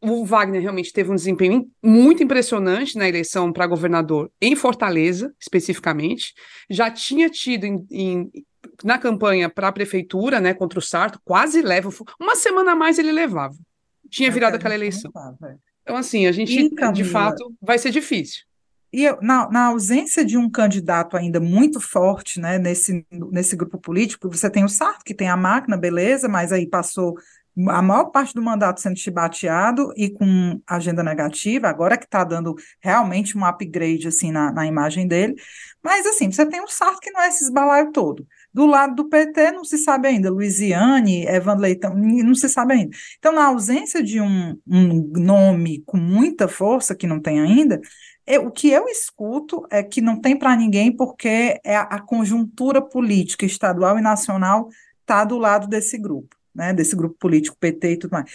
[0.00, 6.34] O Wagner realmente teve um desempenho muito impressionante na eleição para governador em Fortaleza, especificamente.
[6.68, 8.30] Já tinha tido em, em,
[8.82, 11.90] na campanha para a prefeitura, né, contra o Sarto, quase leva.
[12.20, 13.56] Uma semana a mais ele levava.
[14.10, 15.10] Tinha virado aquela eleição.
[15.14, 18.42] Levava, então, assim, a gente, e, Camila, de fato, vai ser difícil.
[18.90, 24.30] E na, na, ausência de um candidato ainda muito forte né, nesse, nesse grupo político,
[24.30, 27.16] você tem o Sarto, que tem a máquina, beleza, mas aí passou
[27.68, 32.54] a maior parte do mandato sendo chibateado e com agenda negativa, agora que está dando
[32.80, 35.34] realmente um upgrade assim na, na imagem dele.
[35.82, 38.26] Mas assim, você tem o Sarto que não é esse esbalaio todo.
[38.54, 42.96] Do lado do PT não se sabe ainda, Luiziane, Evan Leitão, não se sabe ainda.
[43.18, 47.80] Então, na ausência de um, um nome com muita força, que não tem ainda,
[48.24, 52.00] eu, o que eu escuto é que não tem para ninguém porque é a, a,
[52.00, 54.68] conjuntura política estadual e nacional
[55.00, 58.30] está do lado desse grupo, né, desse grupo político PT e tudo mais.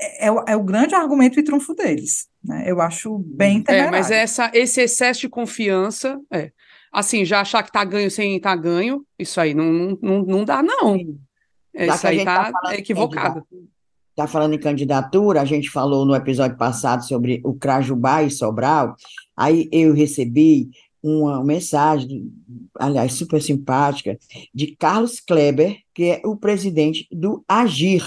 [0.00, 2.28] É, é, o, é o grande argumento e trunfo deles.
[2.42, 2.64] Né?
[2.66, 3.94] Eu acho bem temerário.
[3.94, 6.52] É, mas essa, esse excesso de confiança, é,
[6.94, 10.44] assim, já achar que tá ganho sem estar tá ganho, isso aí não, não, não
[10.44, 10.96] dá, não.
[11.74, 13.44] É, isso aí tá, tá equivocado.
[14.10, 18.94] Está falando em candidatura, a gente falou no episódio passado sobre o Crajubá e Sobral,
[19.36, 20.70] aí eu recebi
[21.02, 22.32] uma mensagem,
[22.78, 24.18] aliás, super simpática,
[24.54, 28.02] de Carlos Kleber, que é o presidente do Agir.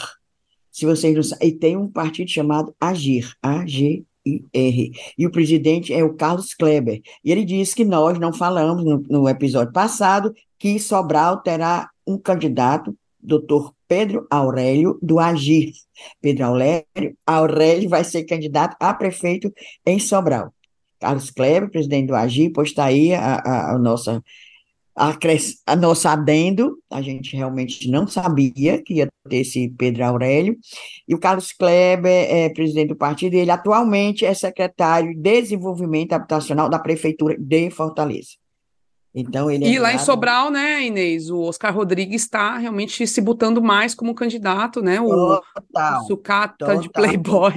[0.72, 4.07] Se vocês não sabem, e tem um partido chamado Agir, A-G-I-R.
[4.54, 7.02] E o presidente é o Carlos Kleber.
[7.24, 12.18] E ele disse que nós não falamos no, no episódio passado que Sobral terá um
[12.18, 15.74] candidato, doutor Pedro Aurélio do Agir.
[16.22, 16.86] Pedro Aurélio,
[17.26, 19.52] Aurélio vai ser candidato a prefeito
[19.86, 20.54] em Sobral.
[21.00, 24.24] Carlos Kleber, presidente do Agir, posta aí a, a, a nossa
[24.98, 25.16] a,
[25.68, 30.58] a nossa adendo, a gente realmente não sabia que ia ter esse Pedro Aurélio,
[31.08, 36.14] e o Carlos Kleber é presidente do partido, e ele atualmente é secretário de Desenvolvimento
[36.14, 38.30] Habitacional da Prefeitura de Fortaleza.
[39.14, 43.22] Então, ele é e lá em Sobral, né, Inês, o Oscar Rodrigues está realmente se
[43.22, 45.02] botando mais como candidato, né?
[45.02, 46.80] O, total, o sucata total.
[46.82, 47.54] de Playboy.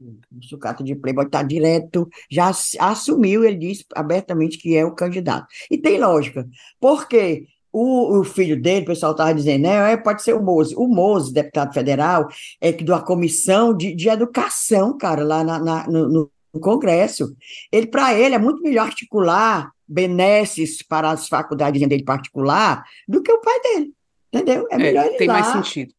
[0.00, 5.46] O sucata de Playboy está direto, já assumiu, ele disse abertamente que é o candidato.
[5.70, 6.46] E tem lógica,
[6.80, 10.74] porque o, o filho dele, o pessoal estava dizendo, né, é, pode ser o Mose.
[10.76, 12.28] O Mose, deputado federal,
[12.60, 17.34] é que da comissão de, de educação, cara, lá na, na no, no Congresso.
[17.70, 23.32] Ele, para ele, é muito melhor articular benesses para as faculdades dele particular do que
[23.32, 23.92] o pai dele.
[24.32, 24.66] Entendeu?
[24.70, 25.40] É, é melhor ele tem lá.
[25.40, 25.92] mais sentido.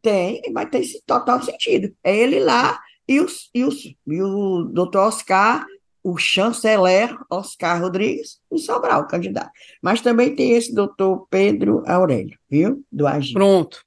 [0.00, 1.92] Tem, mas tem total sentido.
[2.04, 2.78] É ele lá
[3.08, 5.66] e, os, e, os, e o doutor Oscar,
[6.02, 9.50] o chanceler Oscar Rodrigues, em Sobral, o candidato.
[9.82, 12.84] Mas também tem esse doutor Pedro Aurélio, viu?
[12.90, 13.34] Do Agir.
[13.34, 13.84] Pronto.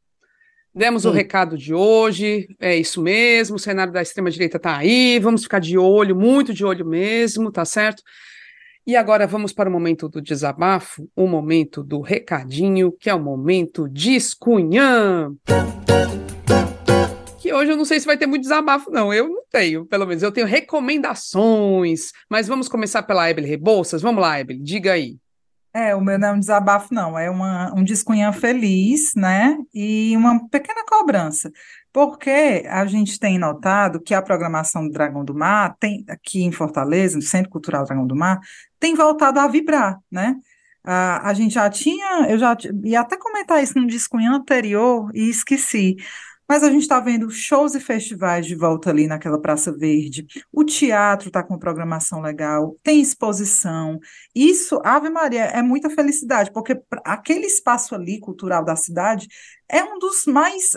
[0.74, 1.10] Demos Sim.
[1.10, 5.60] o recado de hoje, é isso mesmo, o cenário da extrema-direita está aí, vamos ficar
[5.60, 8.04] de olho, muito de olho mesmo, tá certo?
[8.86, 13.20] E agora vamos para o momento do desabafo, o momento do recadinho, que é o
[13.22, 15.32] momento Discunhã.
[17.40, 19.14] Que hoje eu não sei se vai ter muito desabafo, não.
[19.14, 20.22] Eu não tenho, pelo menos.
[20.22, 22.12] Eu tenho recomendações.
[22.30, 24.02] Mas vamos começar pela Ebele Rebouças.
[24.02, 25.18] Vamos lá, Ebele, diga aí.
[25.74, 29.56] É, o meu não é um desabafo, não, é uma, um descunhã feliz, né?
[29.74, 31.52] E uma pequena cobrança.
[31.94, 36.52] Porque a gente tem notado que a programação do Dragão do Mar, tem aqui em
[36.52, 38.40] Fortaleza, no Centro Cultural Dragão do Mar,
[38.80, 40.36] tem voltado a vibrar, né?
[40.84, 45.30] A, a gente já tinha, eu já ia até comentar isso no discunhã anterior e
[45.30, 45.98] esqueci.
[46.50, 50.26] Mas a gente está vendo shows e festivais de volta ali naquela Praça Verde.
[50.52, 54.00] O teatro está com programação legal, tem exposição.
[54.34, 56.76] Isso, Ave Maria, é muita felicidade, porque
[57.06, 59.28] aquele espaço ali cultural da cidade
[59.70, 60.72] é um dos mais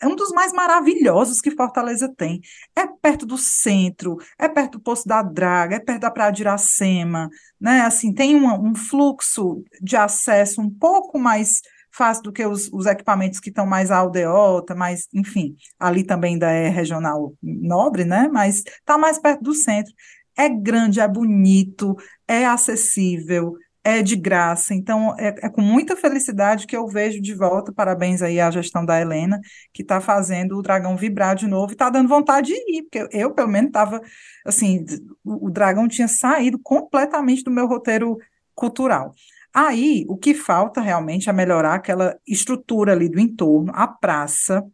[0.00, 2.40] é um dos mais maravilhosos que Fortaleza tem.
[2.74, 6.42] É perto do centro, é perto do Poço da Draga, é perto da Praia de
[6.42, 7.82] Iracema, né?
[7.82, 11.60] Assim, tem uma, um fluxo de acesso um pouco mais
[11.92, 16.50] fácil do que os, os equipamentos que estão mais aldeota, mais, enfim, ali também ainda
[16.50, 18.28] é regional nobre, né?
[18.32, 19.92] Mas está mais perto do centro.
[20.36, 21.94] É grande, é bonito,
[22.26, 24.74] é acessível, é de graça.
[24.74, 27.72] Então, é, é, com muita felicidade que eu vejo de volta.
[27.72, 29.40] Parabéns aí à gestão da Helena,
[29.72, 32.98] que está fazendo o dragão vibrar de novo e está dando vontade de ir, porque
[32.98, 34.00] eu, eu pelo menos, estava
[34.46, 34.84] assim,
[35.24, 38.16] o, o dragão tinha saído completamente do meu roteiro
[38.54, 39.12] cultural.
[39.54, 44.64] Aí, o que falta realmente é melhorar aquela estrutura ali do entorno, a praça.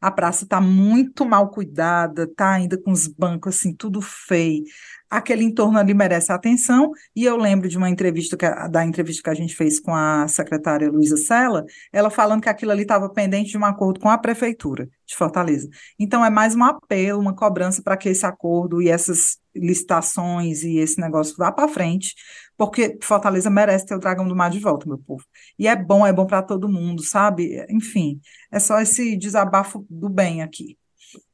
[0.00, 4.64] A praça está muito mal cuidada, está ainda com os bancos assim, tudo feio
[5.10, 9.30] aquele entorno ali merece atenção, e eu lembro de uma entrevista, que, da entrevista que
[9.30, 13.50] a gente fez com a secretária Luísa Sela, ela falando que aquilo ali estava pendente
[13.50, 15.68] de um acordo com a prefeitura de Fortaleza.
[15.98, 20.78] Então é mais um apelo, uma cobrança para que esse acordo e essas licitações e
[20.78, 22.14] esse negócio vá para frente,
[22.56, 25.24] porque Fortaleza merece ter o Dragão do Mar de volta, meu povo.
[25.58, 27.64] E é bom, é bom para todo mundo, sabe?
[27.70, 28.20] Enfim,
[28.52, 30.76] é só esse desabafo do bem aqui.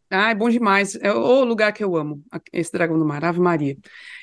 [0.08, 0.96] Ah, é bom demais.
[1.02, 3.76] É o lugar que eu amo, esse Dragão do Mar, Ave Maria.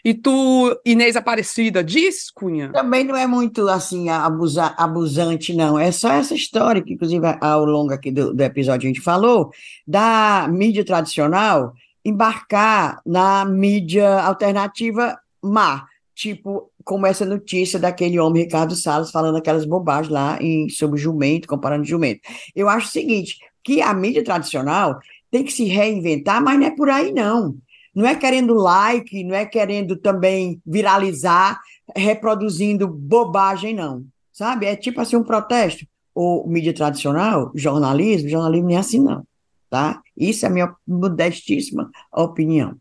[0.04, 2.72] E tu, Inês Aparecida, diz, Cunha?
[2.72, 5.78] Também não é muito, assim, abusa, abusante, não.
[5.78, 9.52] É só essa história, que inclusive ao longo aqui do, do episódio a gente falou,
[9.86, 11.74] da mídia tradicional
[12.04, 15.86] embarcar na mídia alternativa má.
[16.16, 21.47] Tipo, como essa notícia daquele homem, Ricardo Salles, falando aquelas bobagens lá em, sobre jumento,
[21.47, 22.22] comparando jumento.
[22.56, 24.99] Eu acho o seguinte, que a mídia tradicional
[25.32, 27.56] tem que se reinventar, mas não é por aí, não.
[27.95, 31.60] Não é querendo like, não é querendo também viralizar,
[31.95, 34.04] reproduzindo bobagem, não.
[34.32, 34.66] Sabe?
[34.66, 35.86] É tipo assim um protesto.
[36.14, 39.26] O mídia tradicional, jornalismo, jornalismo não é assim, não.
[39.74, 40.03] Tá?
[40.15, 42.78] Isso é a minha modestíssima opinião.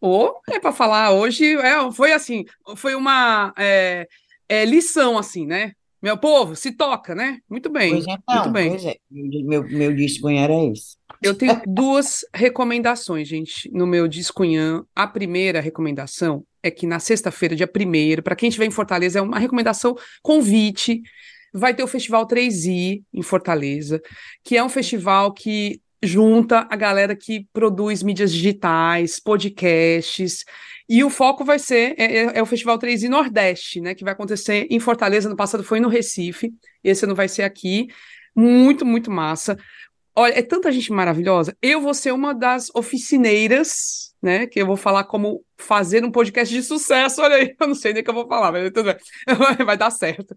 [0.00, 2.46] Ou é para falar hoje, é, foi assim,
[2.76, 4.08] foi uma é,
[4.48, 5.72] é, lição, assim, né?
[6.00, 7.40] Meu povo, se toca, né?
[7.46, 7.90] Muito bem.
[7.90, 8.70] Pois então, muito bem.
[8.70, 8.96] Pois é.
[9.10, 10.96] Meu, meu discunhã era esse.
[11.22, 14.82] Eu tenho duas recomendações, gente, no meu discunhã.
[14.96, 19.22] A primeira recomendação é que na sexta-feira, dia 1 para quem estiver em Fortaleza, é
[19.22, 21.02] uma recomendação convite.
[21.52, 24.00] Vai ter o Festival 3i em Fortaleza,
[24.44, 30.44] que é um festival que junta a galera que produz mídias digitais, podcasts,
[30.88, 34.04] e o foco vai ser é, é, é o Festival 3 i Nordeste, né, que
[34.04, 37.88] vai acontecer em Fortaleza, no passado foi no Recife, esse ano vai ser aqui,
[38.34, 39.58] muito, muito massa.
[40.16, 41.56] Olha, é tanta gente maravilhosa.
[41.62, 46.52] Eu vou ser uma das oficineiras, né, que eu vou falar como fazer um podcast
[46.52, 47.20] de sucesso.
[47.20, 48.96] Olha aí, eu não sei nem o que eu vou falar, mas tudo bem.
[49.64, 50.34] vai dar certo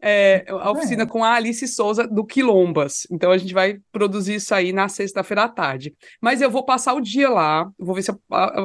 [0.00, 1.06] é, a oficina é.
[1.06, 3.06] com a Alice Souza do Quilombas.
[3.10, 5.94] Então a gente vai produzir isso aí na sexta-feira à tarde.
[6.20, 8.20] Mas eu vou passar o dia lá, vou ver se eu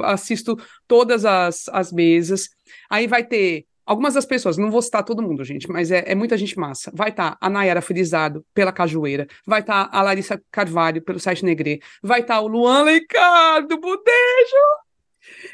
[0.06, 0.58] assisto
[0.88, 2.50] todas as, as mesas.
[2.90, 6.16] Aí vai ter algumas das pessoas, não vou citar todo mundo, gente, mas é, é
[6.16, 6.92] muita gente massa.
[6.94, 11.20] Vai estar tá a Nayara Felizado pela Cajueira, vai estar tá a Larissa Carvalho pelo
[11.20, 14.84] site Negre, vai estar tá o Luan Leicar do Budejo.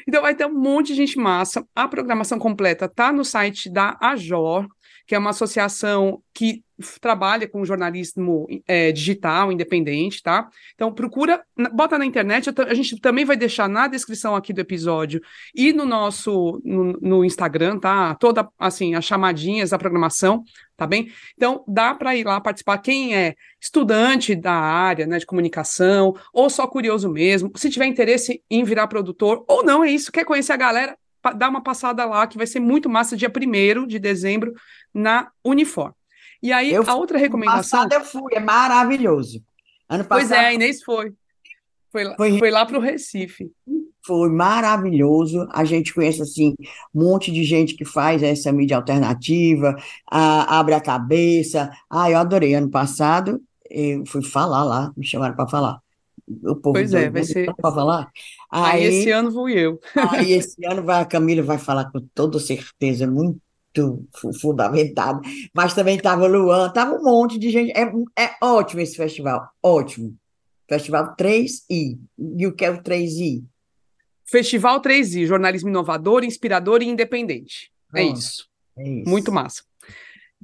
[0.06, 1.64] Então vai ter um monte de gente massa.
[1.74, 4.66] A programação completa tá no site da Ajor,
[5.10, 6.62] que é uma associação que
[7.00, 10.48] trabalha com jornalismo é, digital, independente, tá?
[10.72, 11.42] Então procura,
[11.72, 15.20] bota na internet, a gente também vai deixar na descrição aqui do episódio
[15.52, 18.14] e no nosso, no, no Instagram, tá?
[18.14, 20.44] Toda, assim, as chamadinhas da programação,
[20.76, 21.10] tá bem?
[21.34, 26.48] Então dá para ir lá participar, quem é estudante da área, né, de comunicação, ou
[26.48, 30.52] só curioso mesmo, se tiver interesse em virar produtor, ou não, é isso, quer conhecer
[30.52, 30.96] a galera,
[31.36, 34.52] dá uma passada lá, que vai ser muito massa, dia 1 de dezembro,
[34.92, 35.94] na Unifor.
[36.42, 37.80] E aí, eu, a outra recomendação.
[37.80, 39.42] Ano passado eu fui, é maravilhoso.
[39.88, 40.28] Ano passado.
[40.28, 41.12] Pois é, a Inês foi.
[41.92, 43.50] Foi, lá, foi, foi lá para o Recife.
[44.06, 45.46] Foi maravilhoso.
[45.52, 46.54] A gente conhece assim
[46.94, 49.76] um monte de gente que faz essa mídia alternativa,
[50.10, 51.70] a, abre a cabeça.
[51.90, 52.54] Ah, eu adorei.
[52.54, 55.80] Ano passado eu fui falar lá, me chamaram para falar.
[56.44, 58.10] O povo pois é, vai ser para falar.
[58.50, 59.78] Aí, aí, esse ano vou eu.
[60.10, 63.40] Aí esse ano vai, a Camila vai falar com toda certeza, muito
[64.40, 65.20] fundamentado.
[65.54, 67.72] Mas também estava Luan, estava um monte de gente.
[67.72, 67.84] É,
[68.18, 70.16] é ótimo esse festival, ótimo.
[70.68, 71.98] Festival 3I.
[72.18, 73.44] E o que é o 3I?
[74.24, 77.72] Festival 3I, jornalismo inovador, inspirador e independente.
[77.94, 78.48] É isso.
[78.76, 79.08] é isso.
[79.08, 79.62] Muito massa.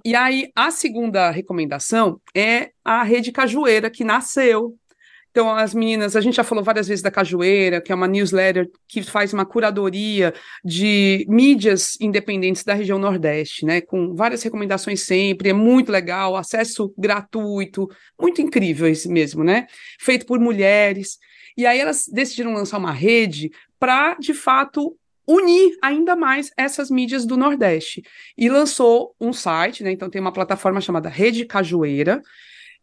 [0.04, 4.76] E aí, a segunda recomendação é a Rede Cajueira, que nasceu
[5.37, 8.70] então, as meninas, a gente já falou várias vezes da Cajueira, que é uma newsletter
[8.89, 10.32] que faz uma curadoria
[10.64, 13.82] de mídias independentes da região Nordeste, né?
[13.82, 17.87] Com várias recomendações sempre, é muito legal, acesso gratuito,
[18.18, 19.66] muito incrível esse mesmo, né?
[20.01, 21.18] Feito por mulheres.
[21.55, 24.97] E aí elas decidiram lançar uma rede para, de fato,
[25.28, 28.03] unir ainda mais essas mídias do Nordeste.
[28.39, 29.93] E lançou um site, né?
[29.93, 32.22] Então tem uma plataforma chamada Rede Cajueira,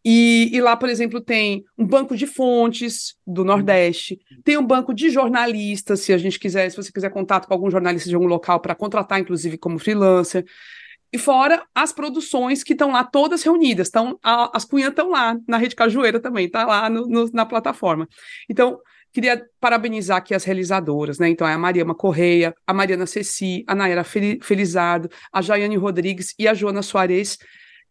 [0.05, 4.93] e, e, lá, por exemplo, tem um banco de fontes do Nordeste, tem um banco
[4.93, 8.27] de jornalistas, se a gente quiser, se você quiser contato com algum jornalista de algum
[8.27, 10.45] local para contratar, inclusive como freelancer.
[11.11, 13.87] E fora as produções que estão lá todas reunidas.
[13.87, 17.45] Então, a, as cunhas estão lá na Rede Cajueira também, tá lá no, no, na
[17.45, 18.09] plataforma.
[18.49, 18.79] Então,
[19.13, 21.29] queria parabenizar aqui as realizadoras, né?
[21.29, 26.47] Então, é a Mariama Correia, a Mariana Ceci, a Naira Felizardo, a Jaiane Rodrigues e
[26.47, 27.37] a Joana Soares,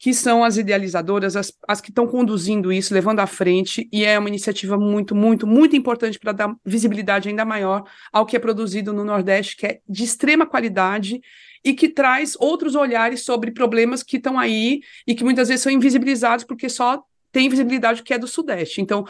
[0.02, 4.18] que são as idealizadoras, as, as que estão conduzindo isso, levando à frente, e é
[4.18, 8.92] uma iniciativa muito, muito, muito importante para dar visibilidade ainda maior ao que é produzido
[8.92, 11.20] no Nordeste, que é de extrema qualidade
[11.64, 15.70] e que traz outros olhares sobre problemas que estão aí e que muitas vezes são
[15.70, 17.00] invisibilizados porque só
[17.30, 18.80] tem visibilidade que é do Sudeste.
[18.80, 19.04] Então,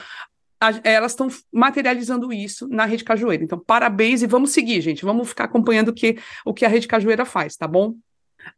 [0.60, 3.42] a, elas estão materializando isso na Rede Cajueira.
[3.42, 5.06] Então, parabéns e vamos seguir, gente.
[5.06, 7.94] Vamos ficar acompanhando o que, o que a Rede Cajueira faz, tá bom?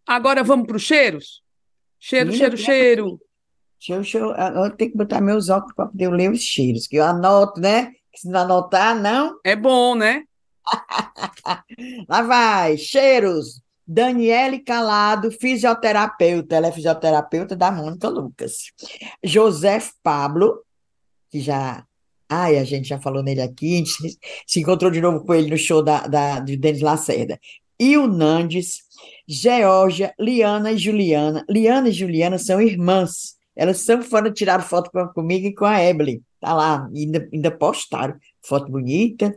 [0.05, 1.44] Agora vamos para os cheiros?
[2.07, 3.21] Cheiro, cheiro, cheiro.
[3.89, 6.97] Deixa eu, eu, eu tenho que botar meus óculos para poder ler os cheiros, que
[6.97, 7.93] eu anoto, né?
[8.15, 9.41] Se não anotar, não.
[9.43, 10.25] É bom, né?
[12.07, 13.63] Lá vai, cheiros.
[13.87, 18.71] Daniele Calado, fisioterapeuta, ela é fisioterapeuta da Mônica Lucas.
[19.25, 20.63] José Pablo,
[21.31, 21.87] que já.
[22.29, 25.49] Ai, a gente já falou nele aqui, a gente se encontrou de novo com ele
[25.49, 27.41] no show da, da, de Denis Lacerda.
[27.97, 28.79] O Nandes,
[29.29, 31.45] Georgia, Liana e Juliana.
[31.49, 33.35] Liana e Juliana são irmãs.
[33.57, 36.21] Elas são fãs, tiraram foto comigo e com a Evelyn.
[36.41, 39.35] Tá lá, ainda, ainda postaram foto bonita.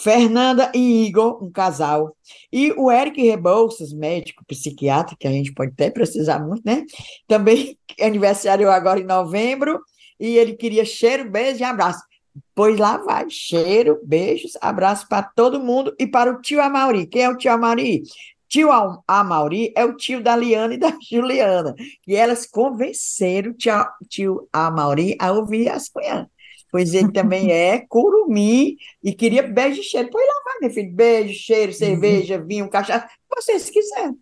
[0.00, 2.14] Fernanda e Igor, um casal.
[2.52, 6.84] E o Eric Rebouças, médico, psiquiatra, que a gente pode até precisar muito, né?
[7.26, 9.80] Também aniversário agora em novembro,
[10.20, 12.02] e ele queria cheiro, beijo e abraço.
[12.54, 17.06] Pois lá vai, cheiro, beijos, abraço para todo mundo e para o tio Amauri.
[17.06, 18.02] Quem é o tio Amauri?
[18.48, 18.70] Tio
[19.06, 21.74] Amauri é o tio da Liana e da Juliana,
[22.06, 23.74] e elas convenceram o tio,
[24.08, 26.32] tio Amauri a ouvir as cunhadas
[26.72, 30.08] pois ele também é curumim e queria beijo e cheiro.
[30.10, 31.78] Pois lá vai, meu filho, beijo, cheiro, uhum.
[31.78, 34.16] cerveja, vinho, cachaça, vocês quiserem.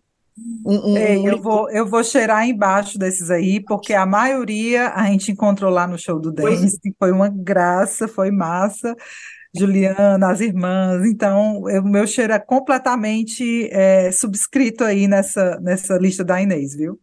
[0.65, 5.05] Um, um, Ei, eu, vou, eu vou cheirar embaixo desses aí, porque a maioria a
[5.05, 8.95] gente encontrou lá no show do Denis, que foi uma graça, foi massa.
[9.53, 16.23] Juliana, as irmãs, então o meu cheiro é completamente é, subscrito aí nessa, nessa lista
[16.23, 16.97] da Inês, viu?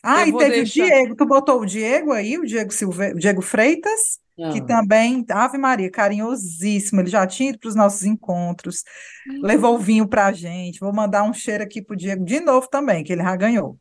[0.00, 0.84] Ah, eu e teve deixar...
[0.84, 3.14] o Diego, tu botou o Diego aí, o Diego Silve...
[3.14, 4.20] o Diego Freitas?
[4.52, 8.82] Que também, Ave Maria, carinhosíssimo, ele já tinha ido para os nossos encontros,
[9.28, 9.42] uhum.
[9.42, 10.80] levou o vinho para a gente.
[10.80, 13.78] Vou mandar um cheiro aqui para o Diego de novo também, que ele já ganhou.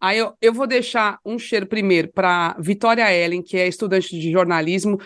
[0.00, 4.30] Aí eu, eu vou deixar um cheiro primeiro para Vitória Ellen, que é estudante de
[4.30, 4.98] jornalismo.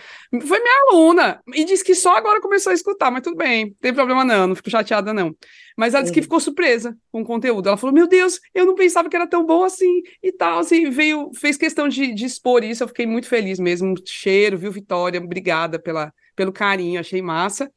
[0.43, 3.75] Foi minha aluna e disse que só agora começou a escutar, mas tudo bem, não
[3.81, 5.35] tem problema não, não fico chateada não.
[5.77, 7.69] Mas ela disse que ficou surpresa com o conteúdo.
[7.69, 10.59] Ela falou: Meu Deus, eu não pensava que era tão bom assim e tal.
[10.59, 12.83] Assim, veio, fez questão de, de expor isso.
[12.83, 13.95] Eu fiquei muito feliz mesmo.
[14.05, 15.19] Cheiro, viu, Vitória?
[15.19, 17.73] Obrigada pela, pelo carinho, achei massa.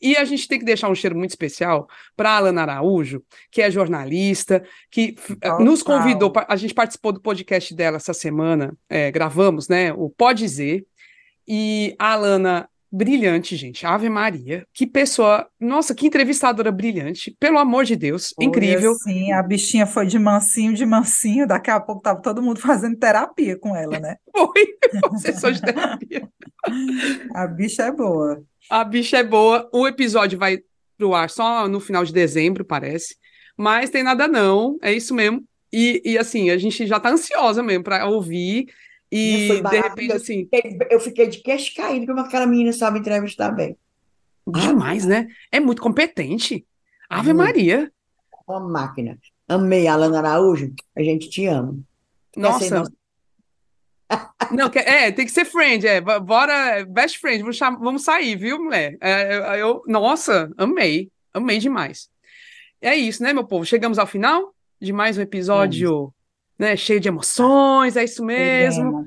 [0.00, 3.60] E a gente tem que deixar um cheiro muito especial para a Alana Araújo, que
[3.60, 5.60] é jornalista, que Total.
[5.62, 9.92] nos convidou, a gente participou do podcast dela essa semana, é, gravamos, né?
[9.92, 10.86] O Pode Dizer.
[11.46, 13.86] E a Alana brilhante, gente.
[13.86, 14.66] Ave Maria.
[14.72, 15.46] Que pessoa.
[15.60, 17.36] Nossa, que entrevistadora brilhante.
[17.38, 18.32] Pelo amor de Deus.
[18.34, 18.94] Foi incrível.
[18.94, 21.46] Sim, a bichinha foi de mansinho, de mansinho.
[21.46, 24.16] Daqui a pouco tava todo mundo fazendo terapia com ela, né?
[24.34, 25.18] foi.
[25.18, 26.28] Sessão de terapia.
[27.34, 28.42] a bicha é boa.
[28.70, 29.68] A bicha é boa.
[29.72, 30.58] O episódio vai
[30.96, 33.16] pro ar só no final de dezembro, parece.
[33.56, 35.42] Mas tem nada não, é isso mesmo.
[35.72, 38.66] E, e assim, a gente já tá ansiosa mesmo para ouvir.
[39.10, 40.48] E de repente, assim.
[40.90, 43.76] Eu fiquei de queixo caído como aquela menina sabe entrevistar bem.
[44.46, 45.28] Demais, ah, né?
[45.50, 46.66] É muito competente.
[47.08, 47.46] Ave muito.
[47.46, 47.92] Maria.
[48.46, 49.18] Uma máquina.
[49.46, 50.72] Amei, Alana Araújo.
[50.96, 51.78] A gente te ama.
[52.36, 52.84] Nossa,
[54.52, 56.00] não, é, tem que ser friend, é.
[56.00, 58.96] Bora, best friend, vamos, vamos sair, viu, mulher?
[59.00, 62.08] É, eu, nossa, amei, amei demais.
[62.80, 63.66] É isso, né, meu povo?
[63.66, 66.12] Chegamos ao final de mais um episódio,
[66.58, 69.06] né, cheio de emoções, é isso mesmo.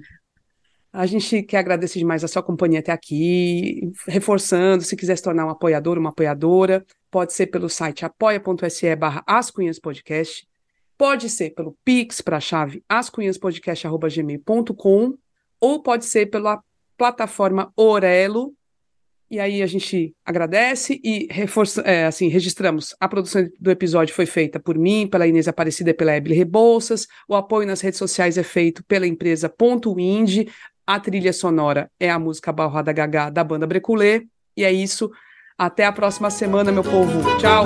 [0.93, 5.45] A gente quer agradecer demais a sua companhia até aqui, reforçando, se quiser se tornar
[5.45, 9.23] um apoiador, uma apoiadora, pode ser pelo site apoia.se barra
[9.81, 10.47] Podcast,
[10.97, 15.17] Pode ser pelo Pix para a chave ascunhaspodcast.gmail.com
[15.59, 16.61] ou pode ser pela
[16.95, 18.53] plataforma Orelo.
[19.31, 22.93] E aí a gente agradece e reforça, é, assim, registramos.
[22.99, 27.07] A produção do episódio foi feita por mim, pela Inês Aparecida e pela Ebele Rebouças.
[27.29, 30.49] O apoio nas redes sociais é feito pela empresa Ponto Indie.
[30.85, 34.23] A trilha sonora é a música Barrada Gagá da banda Breculê.
[34.57, 35.09] E é isso.
[35.57, 37.21] Até a próxima semana, meu povo.
[37.37, 37.63] Tchau!